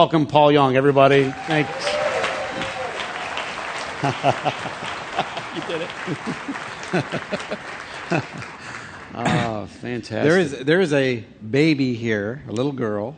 [0.00, 1.24] Welcome, Paul Young, everybody.
[1.24, 1.72] Thanks.
[5.56, 5.88] you did it.
[9.16, 10.22] oh, fantastic.
[10.22, 13.16] There is, there is a baby here, a little girl,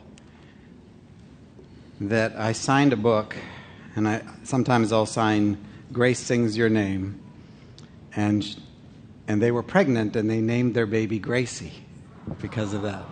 [1.99, 3.37] that I signed a book,
[3.95, 7.21] and I, sometimes I'll sign Grace Sings Your Name.
[8.15, 8.59] And,
[9.27, 11.85] and they were pregnant, and they named their baby Gracie
[12.39, 13.05] because of that.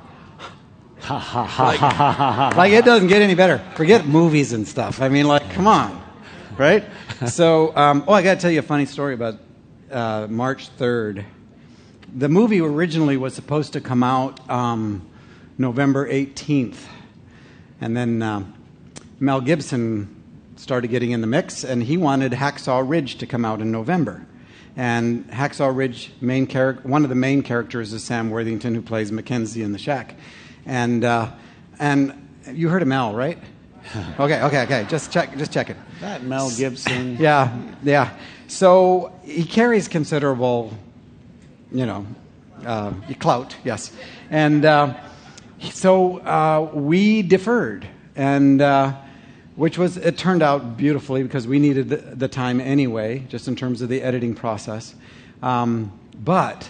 [1.01, 2.11] Like, ha ha ha.
[2.11, 2.53] ha.
[2.57, 3.59] like it doesn't get any better.
[3.75, 5.01] Forget movies and stuff.
[5.01, 6.01] I mean, like, come on,
[6.57, 6.83] right?
[7.27, 9.39] So, um, oh, I got to tell you a funny story about
[9.91, 11.25] uh, March third.
[12.15, 15.05] The movie originally was supposed to come out um,
[15.57, 16.87] November eighteenth,
[17.81, 18.45] and then uh,
[19.19, 20.15] Mel Gibson
[20.55, 24.25] started getting in the mix, and he wanted Hacksaw Ridge to come out in November.
[24.75, 29.11] And Hacksaw Ridge, main char- one of the main characters is Sam Worthington, who plays
[29.11, 30.15] Mackenzie in The Shack.
[30.69, 31.31] And, uh,
[31.79, 32.13] and
[32.53, 33.39] you heard of Mel, right?
[34.19, 34.85] Okay, okay, okay.
[34.87, 35.77] Just check, just check it.
[35.99, 37.17] That Mel Gibson.
[37.19, 38.15] Yeah, yeah.
[38.47, 40.71] So he carries considerable,
[41.71, 42.05] you know,
[42.63, 43.91] uh, clout, yes.
[44.29, 44.93] And uh,
[45.71, 48.93] so uh, we deferred, and uh,
[49.55, 53.55] which was it turned out beautifully because we needed the, the time anyway, just in
[53.55, 54.93] terms of the editing process.
[55.41, 56.69] Um, but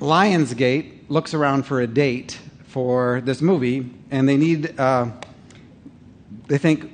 [0.00, 2.38] Lionsgate looks around for a date
[2.72, 4.80] for this movie, and they need.
[4.80, 5.10] Uh,
[6.46, 6.90] they think,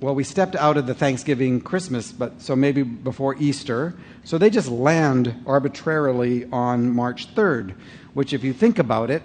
[0.00, 3.94] well, we stepped out of the Thanksgiving Christmas, but so maybe before Easter.
[4.24, 7.74] So they just land arbitrarily on March 3rd,
[8.14, 9.22] which, if you think about it,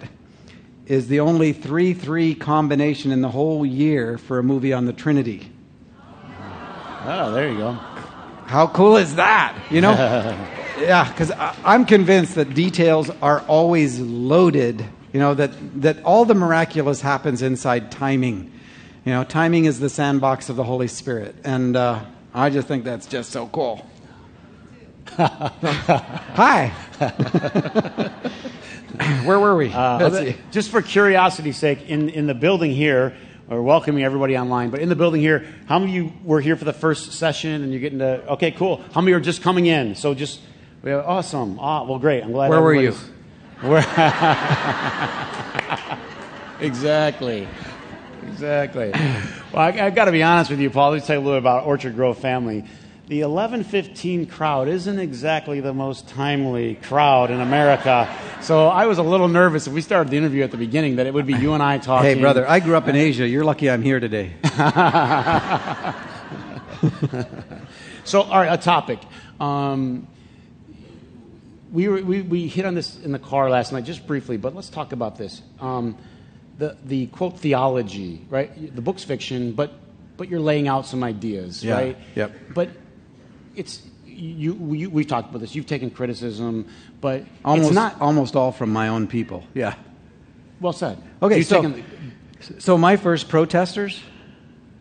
[0.86, 4.92] is the only 3 3 combination in the whole year for a movie on the
[4.92, 5.52] Trinity.
[7.04, 7.72] Oh, there you go.
[8.46, 9.56] How cool is that?
[9.70, 9.92] You know?
[10.80, 11.30] yeah, because
[11.64, 14.84] I'm convinced that details are always loaded.
[15.18, 18.52] You know, that, that all the miraculous happens inside timing.
[19.04, 21.34] You know, timing is the sandbox of the Holy Spirit.
[21.42, 23.84] And uh, I just think that's just so cool.
[25.16, 26.68] Hi.
[29.24, 29.72] Where were we?
[29.72, 30.36] Uh, Let's see.
[30.52, 33.16] just for curiosity's sake, in, in the building here,
[33.48, 36.54] we're welcoming everybody online, but in the building here, how many of you were here
[36.54, 38.84] for the first session and you're getting to, okay, cool.
[38.94, 39.96] How many are just coming in?
[39.96, 40.38] So just,
[40.82, 41.58] we have, awesome.
[41.58, 42.22] Ah, well, great.
[42.22, 42.94] I'm glad Where were you?
[46.60, 47.48] exactly.
[48.28, 48.90] Exactly.
[48.90, 50.90] Well, I, I've got to be honest with you, Paul.
[50.90, 52.64] Let me tell you a little bit about Orchard Grove family.
[53.08, 58.14] The 1115 crowd isn't exactly the most timely crowd in America.
[58.42, 61.06] So I was a little nervous if we started the interview at the beginning that
[61.06, 62.16] it would be you and I talking.
[62.16, 63.26] Hey, brother, I grew up in Asia.
[63.26, 64.34] You're lucky I'm here today.
[68.08, 69.00] So, all right, a topic.
[69.38, 70.08] Um,
[71.72, 74.54] we, were, we, we hit on this in the car last night, just briefly, but
[74.54, 75.42] let's talk about this.
[75.60, 75.96] Um,
[76.58, 78.74] the, the quote theology, right?
[78.74, 79.72] The book's fiction, but,
[80.16, 81.96] but you're laying out some ideas, Yeah, right?
[82.14, 82.32] yep.
[82.54, 82.70] But
[83.54, 85.54] it's, you, you, we've talked about this.
[85.54, 86.66] You've taken criticism,
[87.00, 88.00] but Almost, it's not.
[88.00, 89.44] almost all from my own people.
[89.54, 89.74] Yeah.
[90.60, 91.00] Well said.
[91.22, 91.84] Okay, so, taken-
[92.58, 94.02] so my first protesters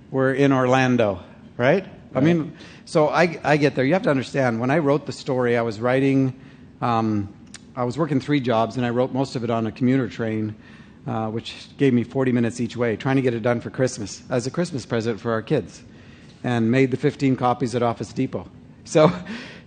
[0.09, 1.21] were in Orlando,
[1.57, 1.85] right?
[2.15, 3.85] I mean, so I, I get there.
[3.85, 6.39] You have to understand, when I wrote the story, I was writing,
[6.81, 7.33] um,
[7.75, 10.55] I was working three jobs, and I wrote most of it on a commuter train,
[11.05, 14.23] uh, which gave me 40 minutes each way, trying to get it done for Christmas,
[14.29, 15.83] as a Christmas present for our kids,
[16.43, 18.49] and made the 15 copies at Office Depot.
[18.87, 19.11] So,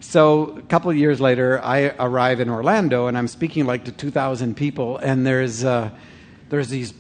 [0.01, 3.93] so a couple of years later, I arrive in Orlando, and I'm speaking like to
[3.93, 5.91] 2,000 people, and there's, uh,
[6.49, 6.95] there's these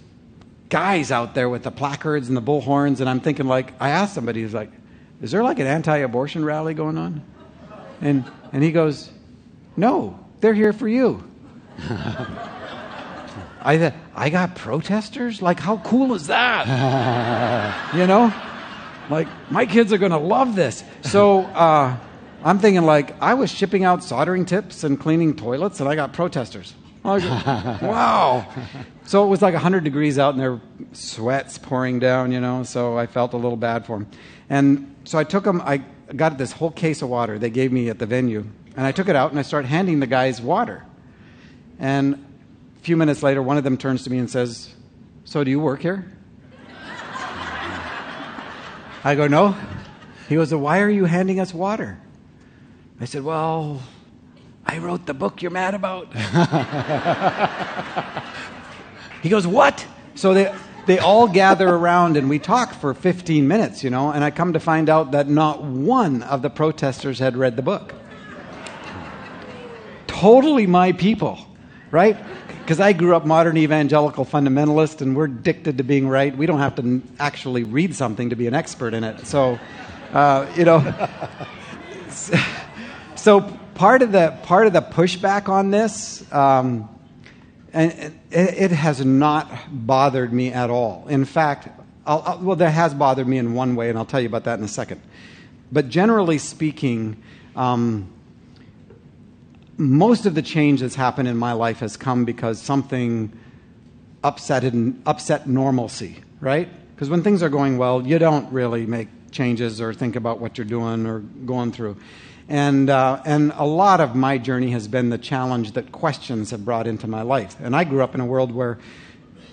[0.69, 4.13] guys out there with the placards and the bullhorns, and I'm thinking like, I asked
[4.13, 4.71] somebody, he's like,
[5.23, 7.23] is there like an anti-abortion rally going on?
[8.03, 9.11] And, and he goes,
[9.77, 11.25] no, they're here for you.
[13.63, 15.43] I thought, I got protesters?
[15.43, 17.95] Like, how cool is that?
[17.97, 18.33] you know?
[19.11, 20.85] Like, my kids are going to love this.
[21.03, 21.97] So uh,
[22.43, 26.13] I'm thinking, like, I was shipping out soldering tips and cleaning toilets, and I got
[26.13, 26.75] protesters.
[27.03, 28.47] Go, wow.
[29.05, 30.61] So it was like 100 degrees out, and their
[30.93, 34.09] sweats pouring down, you know, so I felt a little bad for them.
[34.49, 35.83] And so I took them, I
[36.15, 39.09] got this whole case of water they gave me at the venue, and I took
[39.09, 40.85] it out and I start handing the guys water.
[41.79, 44.75] And a few minutes later, one of them turns to me and says,
[45.25, 46.11] So do you work here?
[49.05, 49.57] I go, No.
[50.29, 51.99] He goes, "Then Why are you handing us water?
[53.01, 53.83] I said, Well,
[54.65, 56.15] I wrote the book you're mad about.
[59.23, 59.87] he goes, What?
[60.15, 60.55] So they,
[60.87, 64.53] they all gather around and we talk for 15 minutes, you know, and I come
[64.53, 67.95] to find out that not one of the protesters had read the book.
[70.21, 71.39] Totally my people,
[71.91, 72.17] right?
[72.71, 76.37] because I grew up modern evangelical fundamentalist, and we're addicted to being right.
[76.37, 79.27] We don't have to actually read something to be an expert in it.
[79.27, 79.59] So,
[80.13, 81.11] uh, you know,
[83.17, 83.41] so
[83.75, 86.89] part of the part of the pushback on this, um,
[87.73, 91.09] and it, it, has not bothered me at all.
[91.09, 91.69] In fact,
[92.07, 94.45] I'll, I'll, well, that has bothered me in one way, and I'll tell you about
[94.45, 95.01] that in a second.
[95.73, 97.21] But generally speaking.
[97.57, 98.13] Um,
[99.81, 103.33] most of the change that's happened in my life has come because something
[104.23, 104.63] upset,
[105.07, 106.69] upset normalcy, right?
[106.95, 110.59] Because when things are going well, you don't really make changes or think about what
[110.59, 111.97] you're doing or going through.
[112.47, 116.63] And, uh, and a lot of my journey has been the challenge that questions have
[116.63, 117.57] brought into my life.
[117.59, 118.79] And I grew up in a world where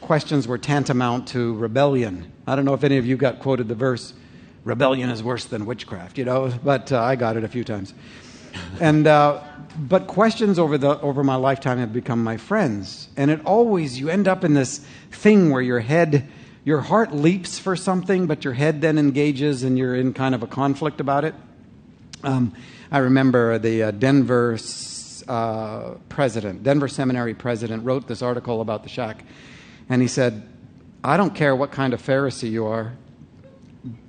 [0.02, 2.34] questions were tantamount to rebellion.
[2.46, 4.14] I don't know if any of you got quoted the verse,
[4.66, 7.94] rebellion is worse than witchcraft, you know, but uh, I got it a few times.
[8.82, 9.42] And, uh,
[9.78, 13.10] but questions over, the, over my lifetime have become my friends.
[13.16, 14.80] And it always, you end up in this
[15.12, 16.28] thing where your head,
[16.64, 20.44] your heart leaps for something, but your head then engages and you're in kind of
[20.44, 21.36] a conflict about it.
[22.24, 22.54] Um,
[22.92, 24.58] I remember the uh, Denver
[25.28, 29.24] uh, president, Denver Seminary president, wrote this article about the shack.
[29.90, 30.48] And he said,
[31.04, 32.94] I don't care what kind of Pharisee you are,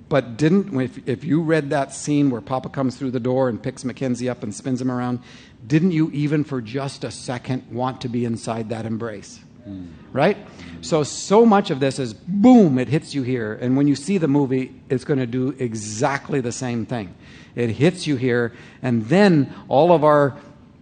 [0.09, 3.61] but didn't, if, if you read that scene where Papa comes through the door and
[3.61, 5.19] picks Mackenzie up and spins him around,
[5.65, 9.39] didn't you even for just a second want to be inside that embrace?
[9.67, 9.89] Mm.
[10.13, 10.37] Right?
[10.81, 13.53] So, so much of this is boom, it hits you here.
[13.53, 17.13] And when you see the movie, it's going to do exactly the same thing.
[17.55, 20.37] It hits you here, and then all of our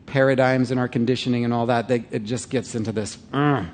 [0.06, 3.66] paradigms and our conditioning and all that, they, it just gets into this, uh,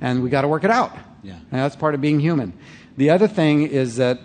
[0.00, 0.96] and we got to work it out.
[1.22, 1.34] Yeah.
[1.34, 2.52] And that's part of being human.
[2.96, 4.20] The other thing is that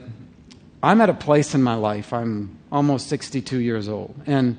[0.84, 4.58] I'm at a place in my life, I'm almost 62 years old, and,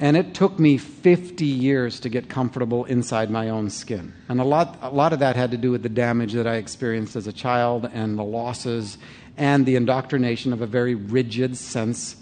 [0.00, 4.12] and it took me 50 years to get comfortable inside my own skin.
[4.28, 6.56] And a lot, a lot of that had to do with the damage that I
[6.56, 8.98] experienced as a child and the losses
[9.36, 12.16] and the indoctrination of a very rigid sense,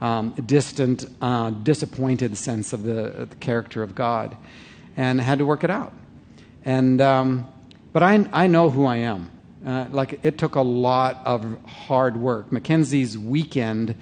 [0.00, 4.36] um, distant, uh, disappointed sense of the, the, character of God,
[4.96, 5.92] and had to work it out.
[6.64, 7.46] And, um,
[7.92, 9.30] but I, I know who I am.
[9.64, 12.50] Uh, like it took a lot of hard work.
[12.50, 13.94] Mackenzie's weekend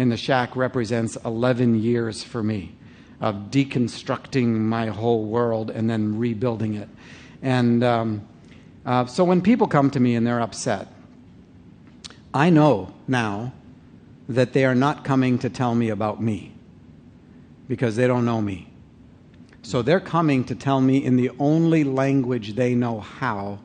[0.00, 2.72] in the shack represents 11 years for me
[3.20, 6.88] of deconstructing my whole world and then rebuilding it.
[7.42, 8.26] And um,
[8.86, 10.88] uh, so when people come to me and they're upset,
[12.32, 13.52] I know now
[14.26, 16.54] that they are not coming to tell me about me
[17.68, 18.70] because they don't know me.
[19.60, 23.58] So they're coming to tell me in the only language they know how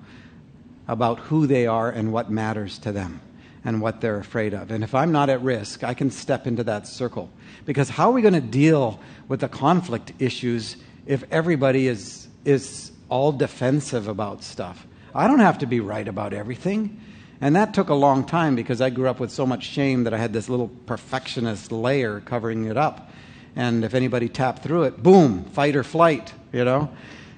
[0.85, 3.21] about who they are and what matters to them
[3.65, 4.71] and what they're afraid of.
[4.71, 7.29] And if I'm not at risk, I can step into that circle.
[7.65, 10.77] Because how are we going to deal with the conflict issues
[11.07, 14.85] if everybody is, is all defensive about stuff?
[15.15, 17.01] I don't have to be right about everything.
[17.41, 20.13] And that took a long time because I grew up with so much shame that
[20.13, 23.09] I had this little perfectionist layer covering it up.
[23.55, 26.89] And if anybody tapped through it, boom, fight or flight, you know?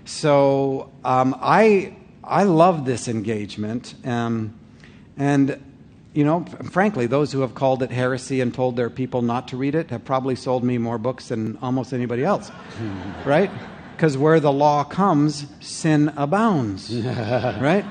[0.06, 3.95] So um, I I love this engagement.
[4.03, 4.59] Um,
[5.15, 5.63] and,
[6.18, 9.56] you know, frankly, those who have called it heresy and told their people not to
[9.56, 12.50] read it have probably sold me more books than almost anybody else,
[13.24, 13.52] right?
[13.96, 16.92] Because where the law comes, sin abounds,
[17.62, 17.86] right?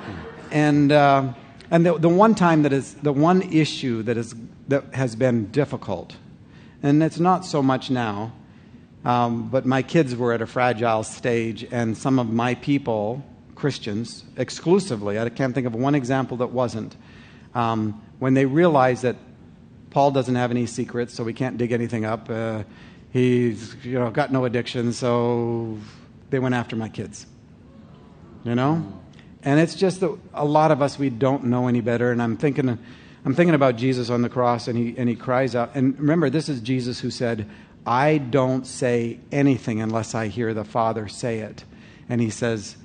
[0.51, 1.35] And, uh,
[1.71, 4.35] and the, the one time that is, the one issue that, is,
[4.67, 6.17] that has been difficult,
[6.83, 8.33] and it's not so much now,
[9.05, 13.25] um, but my kids were at a fragile stage, and some of my people,
[13.55, 16.97] Christians exclusively, I can't think of one example that wasn't,
[17.57, 19.17] um, when they realized that
[19.91, 22.29] Paul doesn't have any secrets, so we can't dig anything up.
[22.29, 22.65] Uh,
[23.13, 25.79] he's you know got no addiction, so
[26.31, 27.27] they went after my kids.
[28.45, 29.01] You know,
[29.43, 32.13] and it's just that a lot of us we don't know any better.
[32.13, 32.79] And I'm thinking,
[33.25, 35.71] I'm thinking about Jesus on the cross, and he and he cries out.
[35.75, 37.49] And remember, this is Jesus who said,
[37.87, 41.65] "I don't say anything unless I hear the Father say it."
[42.09, 42.77] And he says,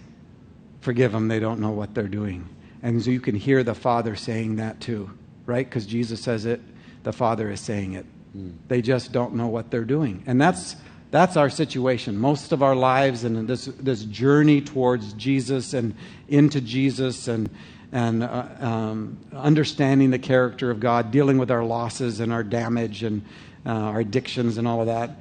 [0.81, 2.49] Forgive them, they don't know what they're doing.
[2.83, 5.11] And so you can hear the Father saying that too,
[5.45, 5.67] right?
[5.67, 6.61] Because Jesus says it,
[7.03, 8.05] the Father is saying it.
[8.35, 8.53] Mm.
[8.67, 10.23] They just don't know what they're doing.
[10.25, 10.75] And that's,
[11.11, 12.17] that's our situation.
[12.17, 15.93] Most of our lives and this, this journey towards Jesus and
[16.27, 17.49] into Jesus and,
[17.91, 23.03] and uh, um, understanding the character of God, dealing with our losses and our damage
[23.03, 23.23] and
[23.65, 25.11] uh, our addictions and all of that.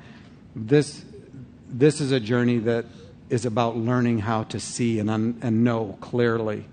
[0.54, 1.04] This,
[1.68, 2.86] this is a journey that
[3.28, 6.64] is about learning how to see and, un, and know clearly.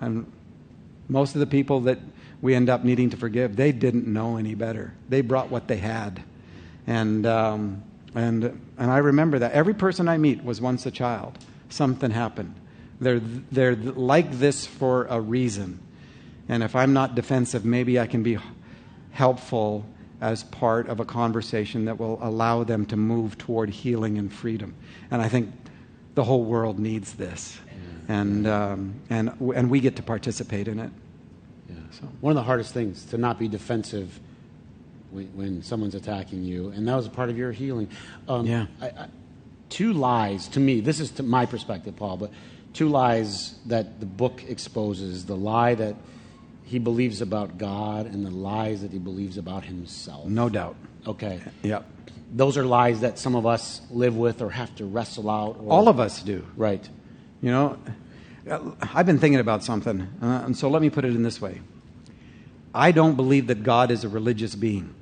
[0.00, 0.30] And
[1.08, 1.98] most of the people that
[2.40, 4.94] we end up needing to forgive, they didn't know any better.
[5.08, 6.22] They brought what they had.
[6.86, 7.82] And, um,
[8.14, 8.44] and,
[8.78, 9.52] and I remember that.
[9.52, 11.38] Every person I meet was once a child.
[11.68, 12.54] Something happened.
[13.00, 15.80] They're, they're like this for a reason.
[16.48, 18.38] And if I'm not defensive, maybe I can be
[19.10, 19.84] helpful
[20.20, 24.74] as part of a conversation that will allow them to move toward healing and freedom.
[25.10, 25.52] And I think
[26.14, 27.58] the whole world needs this.
[28.08, 30.90] And, um, and, and we get to participate in it.
[31.68, 31.74] Yeah.
[31.90, 34.20] So one of the hardest things to not be defensive
[35.10, 37.88] when, when someone's attacking you, and that was a part of your healing.
[38.28, 38.66] Um, Yeah.
[38.80, 39.08] I, I,
[39.68, 40.80] two lies to me.
[40.80, 42.30] This is to my perspective, Paul, but
[42.74, 45.96] two lies that the book exposes: the lie that
[46.64, 50.26] he believes about God, and the lies that he believes about himself.
[50.26, 50.76] No doubt.
[51.06, 51.40] Okay.
[51.62, 51.84] Yep.
[52.32, 55.58] Those are lies that some of us live with or have to wrestle out.
[55.60, 56.44] Or, All of us do.
[56.56, 56.88] right.
[57.42, 57.78] You know,
[58.94, 61.60] I've been thinking about something, uh, and so let me put it in this way.
[62.74, 64.94] I don't believe that God is a religious being.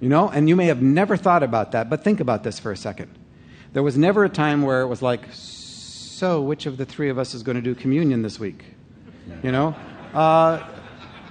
[0.00, 2.70] You know, and you may have never thought about that, but think about this for
[2.72, 3.10] a second.
[3.72, 7.18] There was never a time where it was like, so which of the three of
[7.18, 8.64] us is going to do communion this week?
[9.42, 9.74] You know?
[10.12, 10.62] Uh,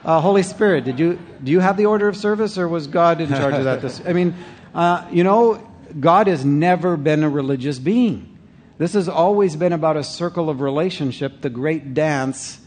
[0.03, 3.21] uh, Holy Spirit, did you, do you have the order of service, or was God
[3.21, 3.81] in charge of that?
[3.81, 4.35] This, I mean,
[4.75, 5.65] uh, you know,
[5.99, 8.32] God has never been a religious being.
[8.83, 12.59] This has always been about a circle of relationship, the great dance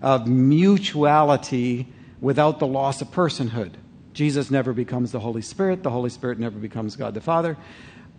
[0.00, 3.72] of mutuality without the loss of personhood.
[4.14, 7.58] Jesus never becomes the Holy Spirit, the Holy Spirit never becomes God the Father.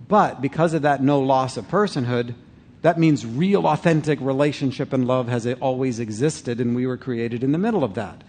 [0.07, 2.35] But because of that no loss of personhood,
[2.83, 7.51] that means real, authentic relationship and love has always existed, and we were created in
[7.51, 8.23] the middle of that.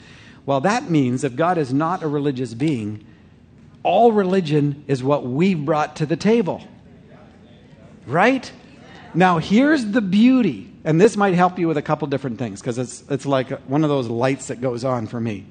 [0.47, 3.05] Well, that means if God is not a religious being,
[3.83, 6.63] all religion is what we've brought to the table.
[8.07, 8.51] Right?
[9.15, 12.79] Now, here's the beauty, and this might help you with a couple different things because
[12.79, 15.47] it's, it's like one of those lights that goes on for me.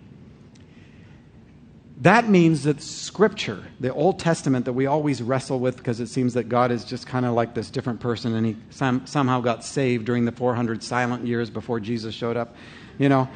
[2.01, 6.35] That means that Scripture, the Old Testament that we always wrestle with because it seems
[6.35, 9.65] that God is just kind of like this different person and he some, somehow got
[9.65, 12.55] saved during the 400 silent years before Jesus showed up,
[12.97, 13.27] you know.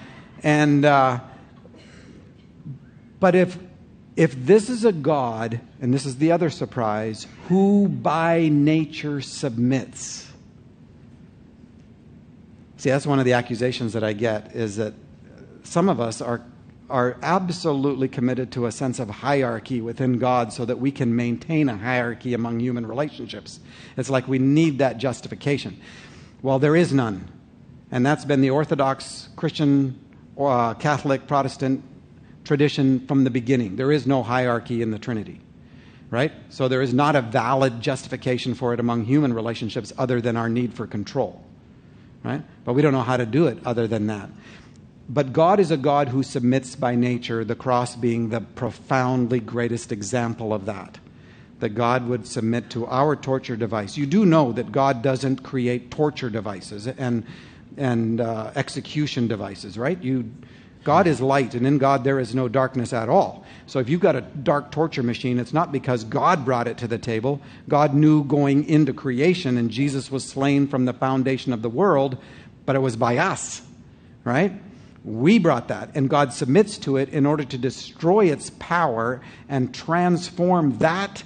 [0.43, 1.19] And, uh,
[3.19, 3.57] but if,
[4.15, 10.31] if this is a God, and this is the other surprise, who by nature submits.
[12.77, 14.93] See, that's one of the accusations that I get is that
[15.63, 16.43] some of us are
[16.89, 21.67] are absolutely committed to a sense of hierarchy within God so that we can maintain
[21.69, 23.59] a hierarchy among human relationships.
[23.97, 25.79] It's like we need that justification.
[26.43, 27.31] Well, there is none.
[27.89, 29.99] And that's been the Orthodox Christian,
[30.37, 31.83] uh, Catholic, Protestant
[32.43, 33.75] tradition from the beginning.
[33.75, 35.41] There is no hierarchy in the Trinity,
[36.09, 36.31] right?
[36.49, 40.49] So there is not a valid justification for it among human relationships other than our
[40.49, 41.43] need for control,
[42.23, 42.43] right?
[42.65, 44.29] But we don't know how to do it other than that.
[45.09, 49.91] But God is a God who submits by nature, the cross being the profoundly greatest
[49.91, 50.97] example of that.
[51.59, 53.95] That God would submit to our torture device.
[53.95, 57.25] You do know that God doesn't create torture devices and,
[57.77, 60.01] and uh, execution devices, right?
[60.01, 60.29] You,
[60.83, 63.45] God is light, and in God there is no darkness at all.
[63.67, 66.87] So if you've got a dark torture machine, it's not because God brought it to
[66.87, 67.41] the table.
[67.69, 72.17] God knew going into creation, and Jesus was slain from the foundation of the world,
[72.65, 73.61] but it was by us,
[74.23, 74.51] right?
[75.05, 79.73] We brought that, and God submits to it in order to destroy its power and
[79.73, 81.23] transform that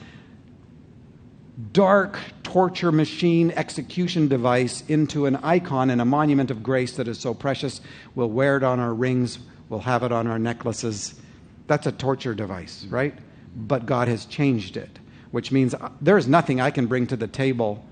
[1.72, 7.20] dark torture machine execution device into an icon and a monument of grace that is
[7.20, 7.82] so precious.
[8.16, 11.16] We'll wear it on our rings, we'll have it on our necklaces.
[11.66, 13.14] That's a torture device, right?
[13.56, 15.00] But God has changed it,
[15.32, 17.84] which means uh, there's nothing I can bring to the table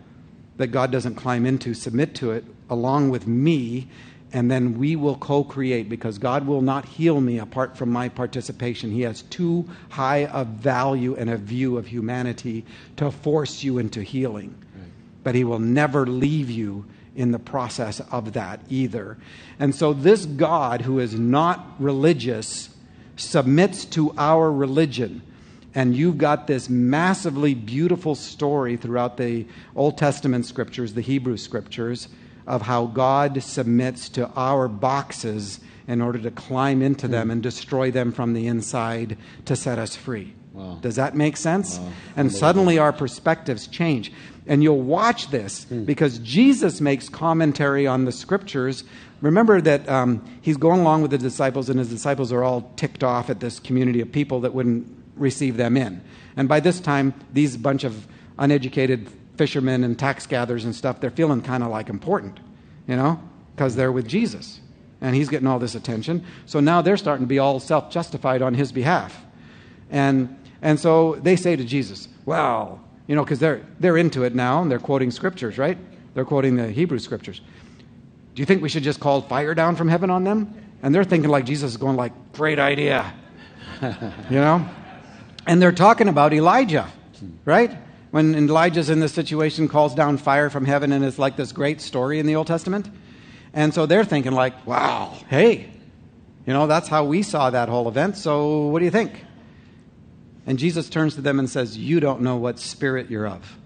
[0.58, 3.90] that God doesn't climb into, submit to it along with me,
[4.34, 8.10] and then we will co create because God will not heal me apart from my
[8.10, 8.92] participation.
[8.92, 12.66] He has too high a value and a view of humanity
[12.98, 14.56] to force you into healing.
[14.76, 14.90] Right.
[15.24, 19.18] But He will never leave you in the process of that either.
[19.58, 22.70] And so, this God who is not religious
[23.16, 25.22] submits to our religion.
[25.74, 32.08] And you've got this massively beautiful story throughout the Old Testament scriptures, the Hebrew scriptures
[32.48, 37.92] of how God submits to our boxes in order to climb into them and destroy
[37.92, 40.34] them from the inside to set us free.
[40.54, 40.80] Wow.
[40.82, 41.80] Does that make sense?
[41.80, 41.92] Wow.
[42.16, 44.12] And suddenly our perspectives change.
[44.48, 45.86] And you'll watch this mm.
[45.86, 48.84] because Jesus makes commentary on the scriptures.
[49.22, 53.04] Remember that um, he's going along with the disciples, and his disciples are all ticked
[53.04, 54.88] off at this community of people that wouldn't
[55.18, 56.02] receive them in.
[56.38, 61.12] And by this time, these bunch of uneducated fishermen and tax gatherers and stuff, they're
[61.12, 62.40] feeling kind of like important,
[62.88, 63.22] you know,
[63.56, 64.60] because they're with Jesus.
[65.02, 66.26] And he's getting all this attention.
[66.46, 69.24] So now they're starting to be all self justified on his behalf.
[69.90, 74.34] And, and so they say to Jesus, well, you know, because they're, they're into it
[74.34, 75.78] now and they're quoting scriptures, right?
[76.14, 77.42] They're quoting the Hebrew scriptures.
[78.34, 80.54] Do you think we should just call fire down from heaven on them?
[80.82, 83.14] And they're thinking like Jesus is going like, great idea.
[83.82, 84.68] you know?
[85.46, 86.88] And they're talking about Elijah,
[87.44, 87.78] right?
[88.16, 91.82] When Elijah's in this situation, calls down fire from heaven, and it's like this great
[91.82, 92.90] story in the Old Testament.
[93.52, 95.70] And so they're thinking like, wow, hey,
[96.48, 98.16] you know, that's how we saw that whole event.
[98.16, 99.26] So what do you think?
[100.46, 103.58] And Jesus turns to them and says, You don't know what spirit you're of.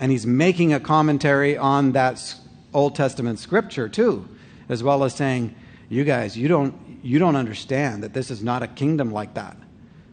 [0.00, 2.34] And he's making a commentary on that
[2.74, 4.28] Old Testament scripture too,
[4.68, 5.54] as well as saying,
[5.88, 9.56] You guys, you don't, you don't understand that this is not a kingdom like that.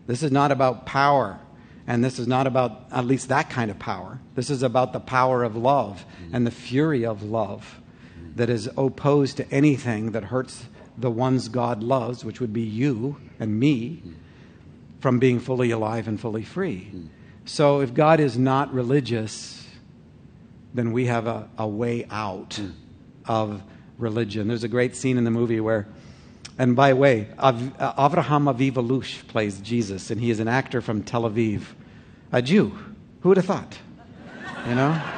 [0.05, 1.39] This is not about power.
[1.85, 4.19] And this is not about at least that kind of power.
[4.35, 7.81] This is about the power of love and the fury of love
[8.35, 10.65] that is opposed to anything that hurts
[10.97, 14.01] the ones God loves, which would be you and me,
[14.99, 16.89] from being fully alive and fully free.
[17.45, 19.67] So if God is not religious,
[20.73, 22.59] then we have a, a way out
[23.25, 23.61] of
[23.97, 24.47] religion.
[24.47, 25.87] There's a great scene in the movie where,
[26.57, 30.81] and by the way, Av- uh, Avraham Aviv plays Jesus, and he is an actor
[30.81, 31.63] from Tel Aviv,
[32.31, 32.77] a Jew.
[33.21, 33.77] Who would have thought?
[34.67, 35.01] You know?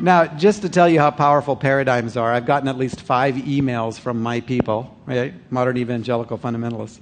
[0.00, 3.98] Now, just to tell you how powerful paradigms are, I've gotten at least five emails
[3.98, 5.34] from my people, right?
[5.50, 7.00] Modern evangelical fundamentalists.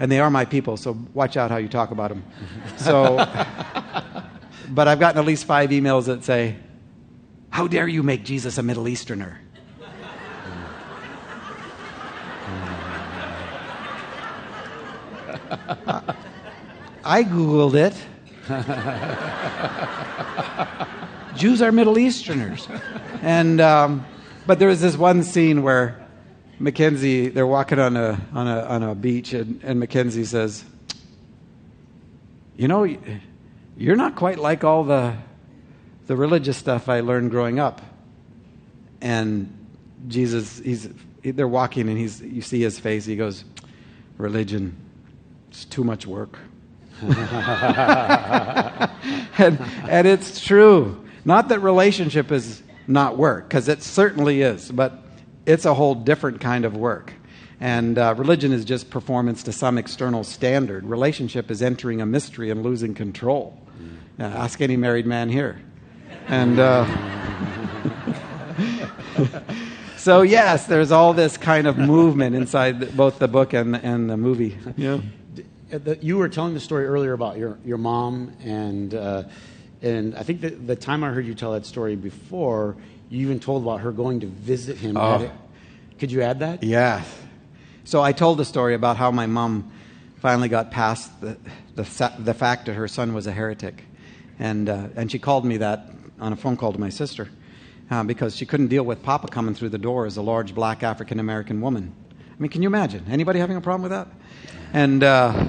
[0.00, 2.24] And they are my people, so watch out how you talk about them.
[2.78, 3.16] So,
[4.68, 6.56] but I've gotten at least five emails that say,
[7.50, 9.40] How dare you make Jesus a Middle Easterner?
[17.04, 17.94] I Googled it.
[21.36, 22.66] Jews are Middle Easterners.
[23.22, 24.04] And, um,
[24.46, 26.04] but there was this one scene where
[26.58, 30.64] Mackenzie, they're walking on a, on a, on a beach, and, and Mackenzie says,
[32.56, 32.84] You know,
[33.76, 35.14] you're not quite like all the,
[36.06, 37.82] the religious stuff I learned growing up.
[39.00, 39.52] And
[40.08, 40.88] Jesus, he's,
[41.22, 43.04] they're walking, and he's, you see his face.
[43.04, 43.44] He goes,
[44.16, 44.74] Religion,
[45.56, 46.38] it's too much work.
[47.00, 47.18] and,
[49.88, 51.02] and it's true.
[51.24, 55.02] Not that relationship is not work, because it certainly is, but
[55.46, 57.14] it's a whole different kind of work.
[57.58, 60.84] And uh, religion is just performance to some external standard.
[60.84, 63.58] Relationship is entering a mystery and losing control.
[63.80, 63.96] Mm.
[64.20, 65.58] Uh, ask any married man here.
[66.28, 66.84] And uh,
[69.96, 74.18] so, yes, there's all this kind of movement inside both the book and, and the
[74.18, 74.58] movie.
[74.76, 75.00] Yeah.
[76.00, 79.24] You were telling the story earlier about your, your mom and uh,
[79.82, 82.76] and I think that the time I heard you tell that story before,
[83.10, 84.96] you even told about her going to visit him.
[84.96, 85.30] Oh.
[85.98, 86.62] Could you add that?
[86.62, 87.04] Yeah.
[87.84, 89.70] So I told the story about how my mom
[90.16, 91.36] finally got past the,
[91.74, 93.84] the, the fact that her son was a heretic.
[94.38, 97.28] And, uh, and she called me that on a phone call to my sister
[97.90, 100.82] uh, because she couldn't deal with Papa coming through the door as a large black
[100.82, 101.94] African American woman.
[102.10, 103.06] I mean, can you imagine?
[103.08, 104.08] Anybody having a problem with that?
[104.72, 105.48] And uh,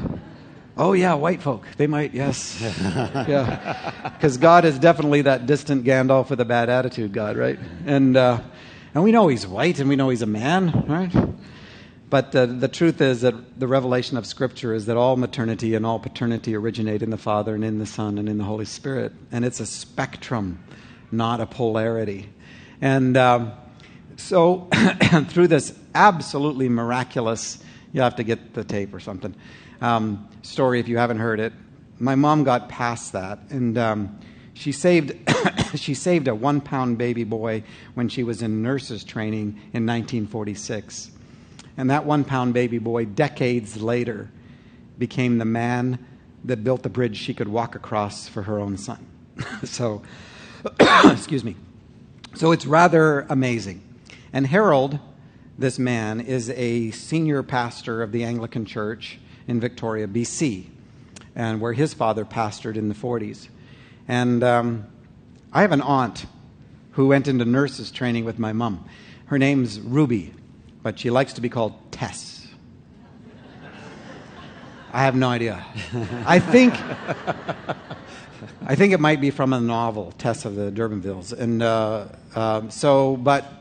[0.79, 1.65] Oh, yeah, white folk.
[1.77, 2.61] They might, yes.
[2.87, 4.11] yeah.
[4.15, 7.57] Because God is definitely that distant Gandalf with a bad attitude, God, right?
[7.87, 8.41] And, uh,
[8.93, 11.11] and we know he's white and we know he's a man, right?
[12.11, 15.83] But uh, the truth is that the revelation of Scripture is that all maternity and
[15.83, 19.13] all paternity originate in the Father and in the Son and in the Holy Spirit.
[19.31, 20.63] And it's a spectrum,
[21.11, 22.29] not a polarity.
[22.81, 23.51] And um,
[24.15, 24.69] so,
[25.29, 27.57] through this absolutely miraculous,
[27.93, 29.35] you have to get the tape or something
[29.81, 31.53] um, story if you haven't heard it.
[31.99, 34.19] My mom got past that, and um,
[34.53, 35.15] she saved
[35.75, 37.63] she saved a one pound baby boy
[37.95, 41.11] when she was in nurses training in 1946,
[41.77, 44.29] and that one pound baby boy decades later
[44.97, 46.05] became the man
[46.45, 49.05] that built the bridge she could walk across for her own son.
[49.63, 50.01] so,
[50.79, 51.55] excuse me.
[52.35, 53.83] So it's rather amazing.
[54.31, 54.99] And Harold,
[55.57, 60.65] this man, is a senior pastor of the Anglican Church in Victoria, BC,
[61.35, 63.49] and where his father pastored in the 40s.
[64.07, 64.87] And um,
[65.51, 66.25] I have an aunt
[66.91, 68.87] who went into nurses training with my mom.
[69.25, 70.33] Her name's Ruby,
[70.83, 72.47] but she likes to be called Tess.
[74.93, 75.65] I have no idea.
[76.25, 76.73] I think
[78.65, 81.33] I think it might be from a novel, Tess of the D'Urbervilles.
[81.33, 83.56] And uh, uh, so, but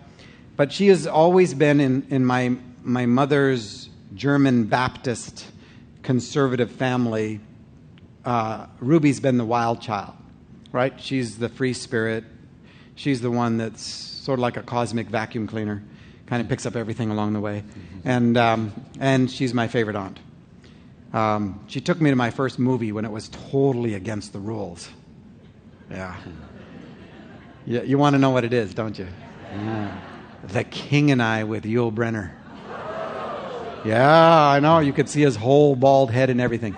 [0.57, 5.47] but she has always been in, in my my mother's German Baptist
[6.07, 7.41] conservative family,
[8.25, 10.15] uh, Ruby's been the wild child,
[10.71, 10.99] right?
[11.01, 12.23] She's the free spirit.
[12.95, 15.83] She's the one that's sort of like a cosmic vacuum cleaner,
[16.27, 17.63] kind of picks up everything along the way.
[17.63, 18.09] Mm-hmm.
[18.09, 20.21] And, um, and she's my favorite aunt.
[21.13, 24.89] Um, she took me to my first movie when it was totally against the rules.
[25.91, 26.17] Yeah.
[27.67, 29.09] You, you want to know what it is, don't you?
[29.53, 30.01] Yeah.
[30.45, 32.33] The King and I with Yul Brynner.
[33.85, 34.81] Yeah, I know.
[34.81, 36.75] You could see his whole bald head and everything.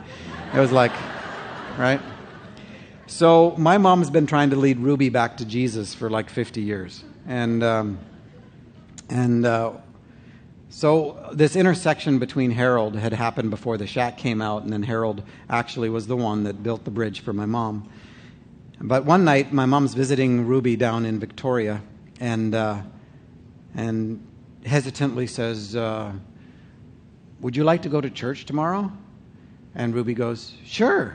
[0.53, 0.92] It was like,
[1.79, 2.01] right?
[3.07, 7.03] So my mom's been trying to lead Ruby back to Jesus for like 50 years,
[7.27, 7.99] and um,
[9.09, 9.73] and uh,
[10.68, 15.23] so this intersection between Harold had happened before the shack came out, and then Harold
[15.49, 17.88] actually was the one that built the bridge for my mom.
[18.81, 21.83] But one night, my mom's visiting Ruby down in Victoria,
[22.21, 22.83] and uh,
[23.78, 24.26] and
[24.66, 26.12] hesitantly says, uh,
[27.40, 28.92] "Would you like to go to church tomorrow?"
[29.74, 31.14] And Ruby goes, "Sure."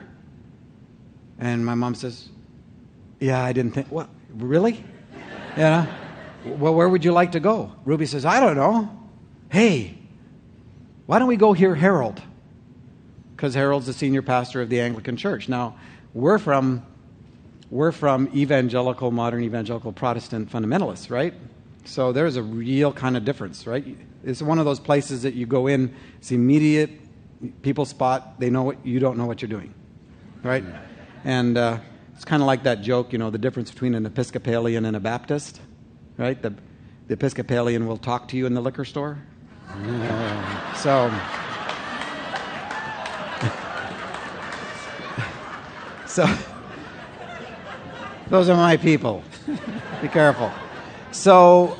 [1.39, 2.29] And my mom says,
[3.19, 4.83] Yeah, I didn't think, what, really?
[5.57, 5.85] Yeah.
[6.45, 7.71] Well, where would you like to go?
[7.85, 8.89] Ruby says, I don't know.
[9.49, 9.97] Hey,
[11.05, 12.21] why don't we go hear Harold?
[13.35, 15.47] Because Harold's the senior pastor of the Anglican Church.
[15.49, 15.75] Now,
[16.13, 16.85] we're from
[17.69, 21.33] we're from evangelical, modern evangelical Protestant fundamentalists, right?
[21.85, 23.85] So there's a real kind of difference, right?
[24.23, 26.91] It's one of those places that you go in, it's immediate,
[27.61, 29.73] people spot, they know what you don't know what you're doing,
[30.43, 30.63] right?
[31.25, 31.77] And uh,
[32.15, 34.99] it's kind of like that joke, you know, the difference between an Episcopalian and a
[34.99, 35.59] Baptist,
[36.17, 36.41] right?
[36.41, 36.53] The,
[37.07, 39.21] the Episcopalian will talk to you in the liquor store.
[40.77, 41.11] so,
[46.07, 46.37] so,
[48.29, 49.21] those are my people.
[50.01, 50.51] Be careful.
[51.13, 51.77] So,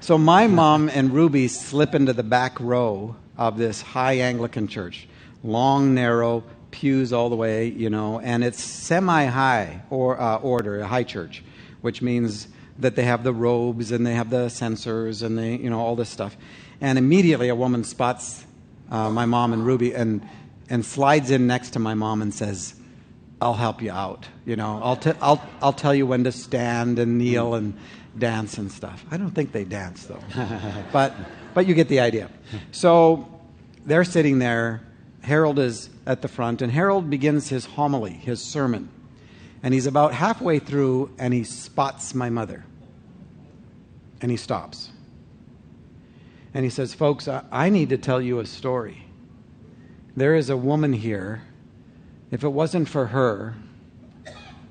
[0.00, 5.08] so my mom and Ruby slip into the back row of this high Anglican church,
[5.42, 10.80] long, narrow, pews all the way, you know, and it's semi high or uh, order,
[10.80, 11.42] a high church,
[11.80, 15.70] which means that they have the robes and they have the censers and they, you
[15.70, 16.36] know, all this stuff.
[16.82, 18.44] And immediately a woman spots
[18.90, 20.20] uh, my mom and Ruby and,
[20.68, 22.74] and slides in next to my mom and says,
[23.40, 24.28] I'll help you out.
[24.44, 27.78] You know, I'll, t- I'll, I'll tell you when to stand and kneel and
[28.18, 29.04] dance and stuff.
[29.10, 30.22] I don't think they dance though,
[30.92, 31.14] but,
[31.54, 32.30] but you get the idea.
[32.72, 33.40] So
[33.84, 34.82] they're sitting there
[35.28, 38.88] Harold is at the front, and Harold begins his homily, his sermon.
[39.62, 42.64] And he's about halfway through, and he spots my mother.
[44.22, 44.90] And he stops.
[46.54, 49.04] And he says, Folks, I, I need to tell you a story.
[50.16, 51.42] There is a woman here.
[52.30, 53.54] If it wasn't for her,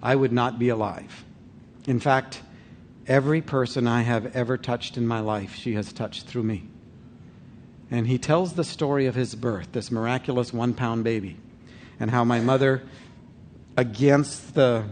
[0.01, 1.23] I would not be alive.
[1.85, 2.41] In fact,
[3.07, 6.63] every person I have ever touched in my life, she has touched through me.
[7.89, 11.37] And he tells the story of his birth, this miraculous one pound baby,
[11.99, 12.83] and how my mother,
[13.77, 14.85] against the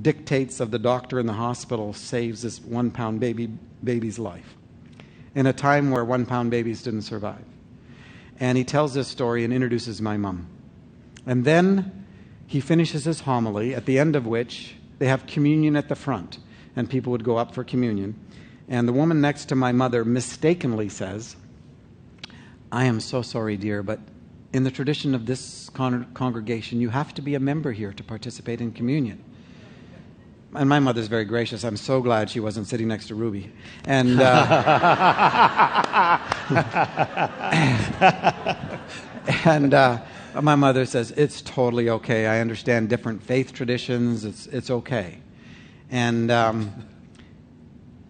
[0.00, 3.48] dictates of the doctor in the hospital, saves this one pound baby,
[3.82, 4.56] baby's life
[5.34, 7.44] in a time where one pound babies didn't survive.
[8.38, 10.46] And he tells this story and introduces my mom.
[11.26, 12.06] And then
[12.46, 16.38] he finishes his homily, at the end of which they have communion at the front,
[16.76, 18.14] and people would go up for communion.
[18.68, 21.36] And the woman next to my mother mistakenly says,
[22.70, 24.00] I am so sorry, dear, but
[24.52, 28.02] in the tradition of this con- congregation, you have to be a member here to
[28.02, 29.22] participate in communion.
[30.54, 31.64] And my mother's very gracious.
[31.64, 33.50] I'm so glad she wasn't sitting next to Ruby.
[33.86, 36.18] And, uh,
[39.46, 40.02] and uh,
[40.42, 42.26] my mother says, It's totally okay.
[42.26, 44.26] I understand different faith traditions.
[44.26, 45.20] It's, it's okay.
[45.92, 46.72] And um,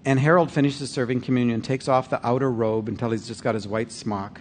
[0.04, 3.68] and Harold finishes serving communion, takes off the outer robe until he's just got his
[3.68, 4.40] white smock.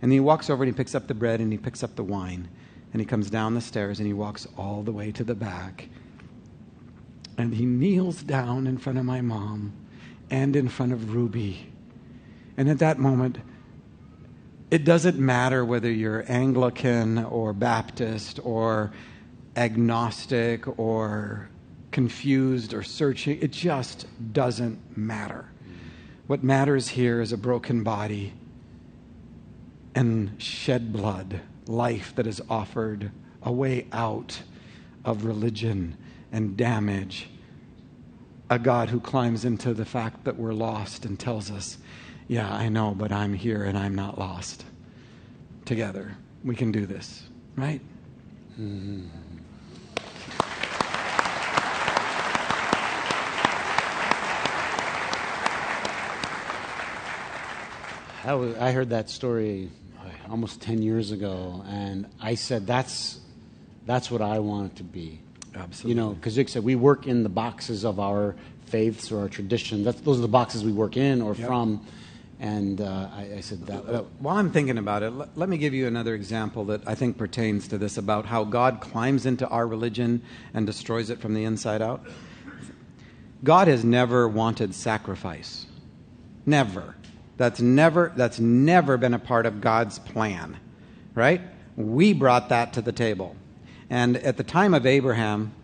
[0.00, 2.02] And he walks over and he picks up the bread and he picks up the
[2.02, 2.48] wine.
[2.92, 5.88] And he comes down the stairs and he walks all the way to the back.
[7.36, 9.72] And he kneels down in front of my mom
[10.30, 11.70] and in front of Ruby.
[12.56, 13.38] And at that moment,
[14.70, 18.92] it doesn't matter whether you're Anglican or Baptist or
[19.56, 21.48] agnostic or
[21.90, 23.38] confused or searching.
[23.40, 25.46] It just doesn't matter.
[26.26, 28.34] What matters here is a broken body
[29.94, 33.10] and shed blood, life that is offered,
[33.42, 34.42] a way out
[35.04, 35.96] of religion
[36.30, 37.30] and damage.
[38.50, 41.78] A God who climbs into the fact that we're lost and tells us,
[42.28, 44.64] Yeah, I know, but I'm here and I'm not lost.
[45.64, 47.24] Together, we can do this,
[47.56, 47.80] right?
[48.58, 49.06] Mm-hmm.
[58.26, 63.20] Was, I heard that story uh, almost 10 years ago, and I said, that's,
[63.86, 65.20] that's what I want it to be.
[65.54, 65.90] Absolutely.
[65.90, 69.28] You know, because Rick said we work in the boxes of our faiths or our
[69.28, 69.84] traditions.
[69.84, 71.46] That's, those are the boxes we work in or yep.
[71.46, 71.84] from.
[72.40, 73.84] And uh, I, I, said that.
[73.84, 76.94] Uh, while I'm thinking about it, let, let, me give you another example that I
[76.94, 80.22] think pertains to this about how God climbs into our religion
[80.54, 82.06] and destroys it from the inside out.
[83.42, 85.66] God has never wanted sacrifice.
[86.46, 86.94] Never.
[87.38, 90.58] That's never that's never been a part of God's plan.
[91.14, 91.40] Right?
[91.76, 93.34] We brought that to the table.
[93.88, 95.54] And at the time of Abraham,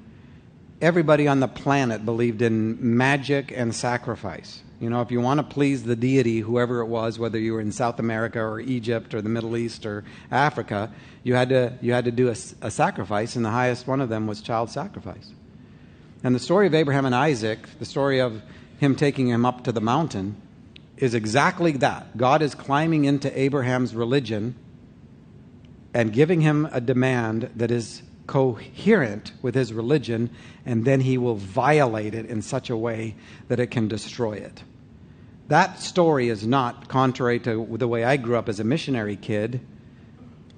[0.81, 4.63] everybody on the planet believed in magic and sacrifice.
[4.81, 7.61] You know, if you want to please the deity, whoever it was, whether you were
[7.61, 11.93] in South America or Egypt or the Middle East or Africa, you had to, you
[11.93, 15.33] had to do a, a sacrifice, and the highest one of them was child sacrifice.
[16.23, 18.43] And the story of Abraham and Isaac, the story of
[18.79, 20.37] him taking him up to the mountain,
[20.97, 22.17] is exactly that.
[22.17, 24.55] God is climbing into Abraham's religion
[25.93, 30.31] and giving him a demand that is coherent with his religion,
[30.65, 33.15] and then he will violate it in such a way
[33.49, 34.63] that it can destroy it.
[35.49, 39.61] That story is not, contrary to the way I grew up as a missionary kid,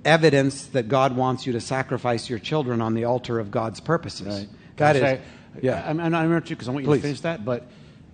[0.04, 4.26] evidence that God wants you to sacrifice your children on the altar of God's purposes.
[4.26, 4.48] Right.
[4.76, 5.20] That is, say-
[5.60, 5.84] yeah.
[5.84, 6.98] I'm, I'm not interrupting you because I want you Please.
[6.98, 7.66] to finish that, but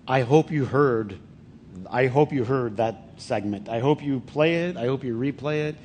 [0.08, 1.18] I hope you heard.
[1.90, 3.68] I hope you heard that segment.
[3.68, 4.76] I hope you play it.
[4.76, 5.76] I hope you replay it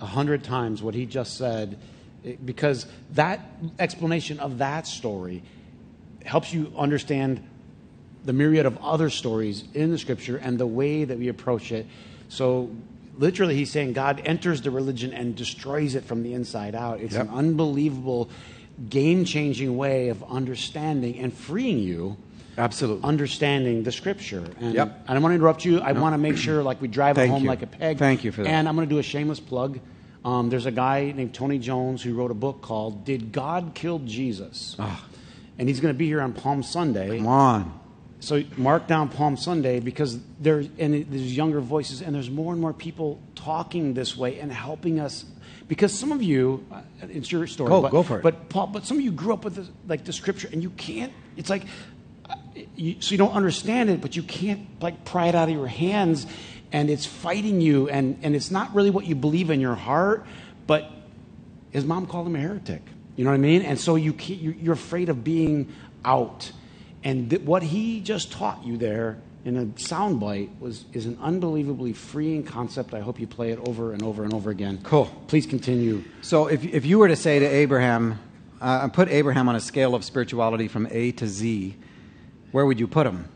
[0.00, 0.82] a hundred times.
[0.82, 1.78] What he just said,
[2.24, 3.40] eh, because that
[3.78, 5.42] explanation of that story
[6.24, 7.42] helps you understand
[8.24, 11.86] the myriad of other stories in the scripture and the way that we approach it.
[12.28, 12.70] So,
[13.16, 17.00] literally, he's saying God enters the religion and destroys it from the inside out.
[17.00, 17.28] It's Yep.
[17.28, 18.28] an unbelievable,
[18.90, 22.16] game changing way of understanding and freeing you.
[22.58, 23.04] Absolutely.
[23.04, 24.44] Understanding the scripture.
[24.60, 25.04] And Yep.
[25.08, 25.80] I want to interrupt you.
[25.80, 27.48] I want to make sure, like, we drive it home you.
[27.48, 27.98] like a peg.
[27.98, 28.48] Thank you for that.
[28.48, 29.78] And I'm going to do a shameless plug.
[30.24, 34.00] Um, there's a guy named Tony Jones who wrote a book called Did God Kill
[34.00, 34.74] Jesus?
[34.78, 35.04] Ah.
[35.58, 37.18] And he's going to be here on Palm Sunday.
[37.18, 37.80] Come on.
[38.20, 42.60] So mark down Palm Sunday because there's and there's younger voices and there's more and
[42.60, 45.24] more people talking this way and helping us.
[45.68, 47.68] Because some of you, uh, it's your story.
[47.68, 48.22] Go- but, go for it.
[48.22, 50.70] But Paul, but some of you grew up with this, like the scripture and you
[50.70, 51.12] can't.
[51.36, 51.64] It's like
[52.76, 55.66] you, so you don't understand it, but you can't like pry it out of your
[55.66, 56.26] hands,
[56.72, 60.24] and it's fighting you, and and it's not really what you believe in your heart,
[60.66, 60.90] but
[61.70, 62.82] his mom called him a heretic.
[63.16, 63.62] You know what I mean?
[63.62, 65.72] And so you can't, you- you're afraid of being
[66.04, 66.52] out.
[67.02, 71.92] And th- what he just taught you there in a soundbite was is an unbelievably
[71.92, 72.92] freeing concept.
[72.94, 74.80] I hope you play it over and over and over again.
[74.82, 75.06] Cool.
[75.28, 76.02] Please continue.
[76.20, 78.18] So if, if you were to say to Abraham,
[78.60, 81.76] uh, put Abraham on a scale of spirituality from A to Z,
[82.56, 83.28] where would you put him?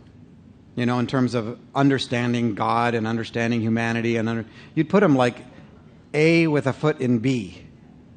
[0.77, 5.15] You know, in terms of understanding God and understanding humanity, and under, you'd put him
[5.15, 5.37] like
[6.15, 7.63] A with a foot in B,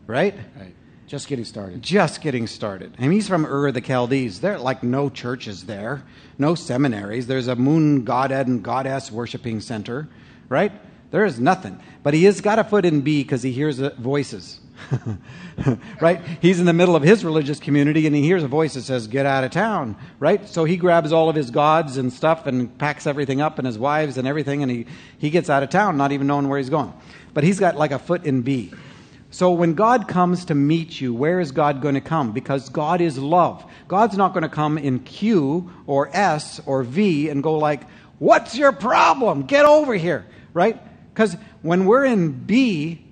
[0.08, 0.34] right?
[0.58, 0.74] Right.
[1.06, 1.82] Just getting started.
[1.82, 2.96] Just getting started.
[2.98, 4.40] And he's from Ur of the Chaldees.
[4.40, 6.06] There are like no churches there,
[6.38, 7.28] no seminaries.
[7.28, 10.08] There's a moon godhead and goddess worshiping center,
[10.48, 10.72] right?
[11.12, 11.82] There is nothing.
[12.02, 14.62] But he has got a foot in B because he hears voices.
[16.02, 16.22] right?
[16.42, 19.08] He's in the middle of his religious community and he hears a voice that says,
[19.08, 20.48] Get out of town, right?
[20.48, 23.78] So he grabs all of his gods and stuff and packs everything up and his
[23.78, 24.86] wives and everything and he,
[25.18, 26.94] he gets out of town, not even knowing where he's going.
[27.34, 28.72] But he's got like a foot in B.
[29.34, 32.34] So when God comes to meet you, where is God going to come?
[32.34, 33.66] Because God is love.
[33.88, 37.82] God's not going to come in Q or S or V and go like,
[38.20, 39.48] "What's your problem?
[39.48, 40.80] Get over here." Right?
[41.16, 43.03] Cuz when we're in B,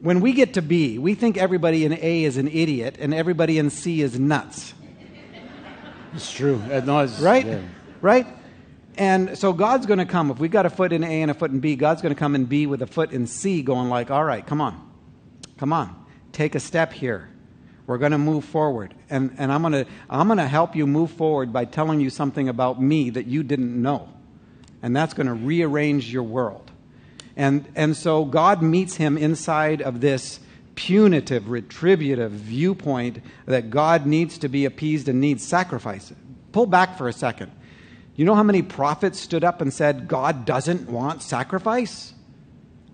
[0.00, 3.58] when we get to B, we think everybody in A is an idiot and everybody
[3.58, 4.74] in C is nuts.
[6.14, 6.60] It's true.
[6.70, 7.46] Uh, no, it's- Right?
[7.46, 7.60] yeah.
[8.00, 8.26] Right?
[8.98, 10.30] And so God's going to come.
[10.30, 12.18] If we got a foot in A and a foot in B, God's going to
[12.18, 14.80] come in B with a foot in C, going like, all right, come on.
[15.58, 16.04] Come on.
[16.32, 17.28] Take a step here.
[17.86, 18.94] We're going to move forward.
[19.10, 22.10] And, and I'm going to I'm going to help you move forward by telling you
[22.10, 24.08] something about me that you didn't know.
[24.82, 26.70] And that's going to rearrange your world.
[27.36, 30.40] And, and so God meets him inside of this
[30.74, 36.12] punitive, retributive viewpoint that God needs to be appeased and needs sacrifice.
[36.52, 37.52] Pull back for a second.
[38.14, 42.14] You know how many prophets stood up and said, God doesn't want sacrifice?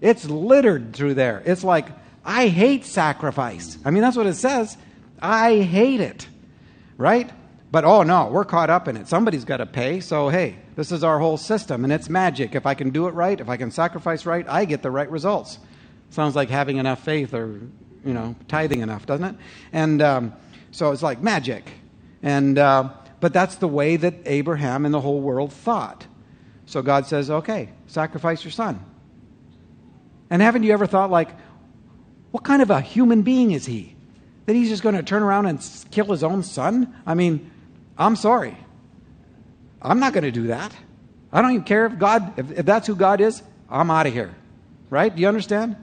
[0.00, 1.42] It's littered through there.
[1.46, 1.86] It's like,
[2.24, 3.78] I hate sacrifice.
[3.84, 4.76] I mean, that's what it says.
[5.20, 6.26] I hate it.
[6.98, 7.30] Right?
[7.70, 9.08] But oh no, we're caught up in it.
[9.08, 10.00] Somebody's got to pay.
[10.00, 12.54] So hey, this is our whole system and it's magic.
[12.54, 15.10] If I can do it right, if I can sacrifice right, I get the right
[15.10, 15.58] results.
[16.10, 17.60] Sounds like having enough faith or,
[18.04, 19.36] you know, tithing enough, doesn't it?
[19.72, 20.32] And um,
[20.70, 21.70] so it's like magic.
[22.22, 26.06] And, uh, but that's the way that Abraham and the whole world thought.
[26.66, 28.84] So God says, okay, sacrifice your son.
[30.30, 31.28] And haven't you ever thought, like,
[32.30, 33.94] what kind of a human being is he?
[34.46, 36.94] That he's just going to turn around and kill his own son?
[37.06, 37.50] I mean,
[37.98, 38.56] I'm sorry.
[39.82, 40.72] I'm not going to do that.
[41.32, 44.12] I don't even care if God, if, if that's who God is, I'm out of
[44.12, 44.34] here.
[44.90, 45.14] Right?
[45.14, 45.76] Do you understand?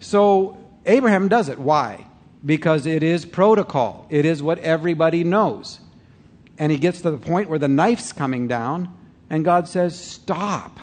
[0.00, 1.58] So Abraham does it.
[1.58, 2.06] Why?
[2.44, 5.80] Because it is protocol, it is what everybody knows.
[6.58, 8.94] And he gets to the point where the knife's coming down,
[9.30, 10.78] and God says, Stop.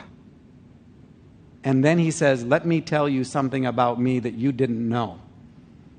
[1.64, 5.20] And then he says, Let me tell you something about me that you didn't know.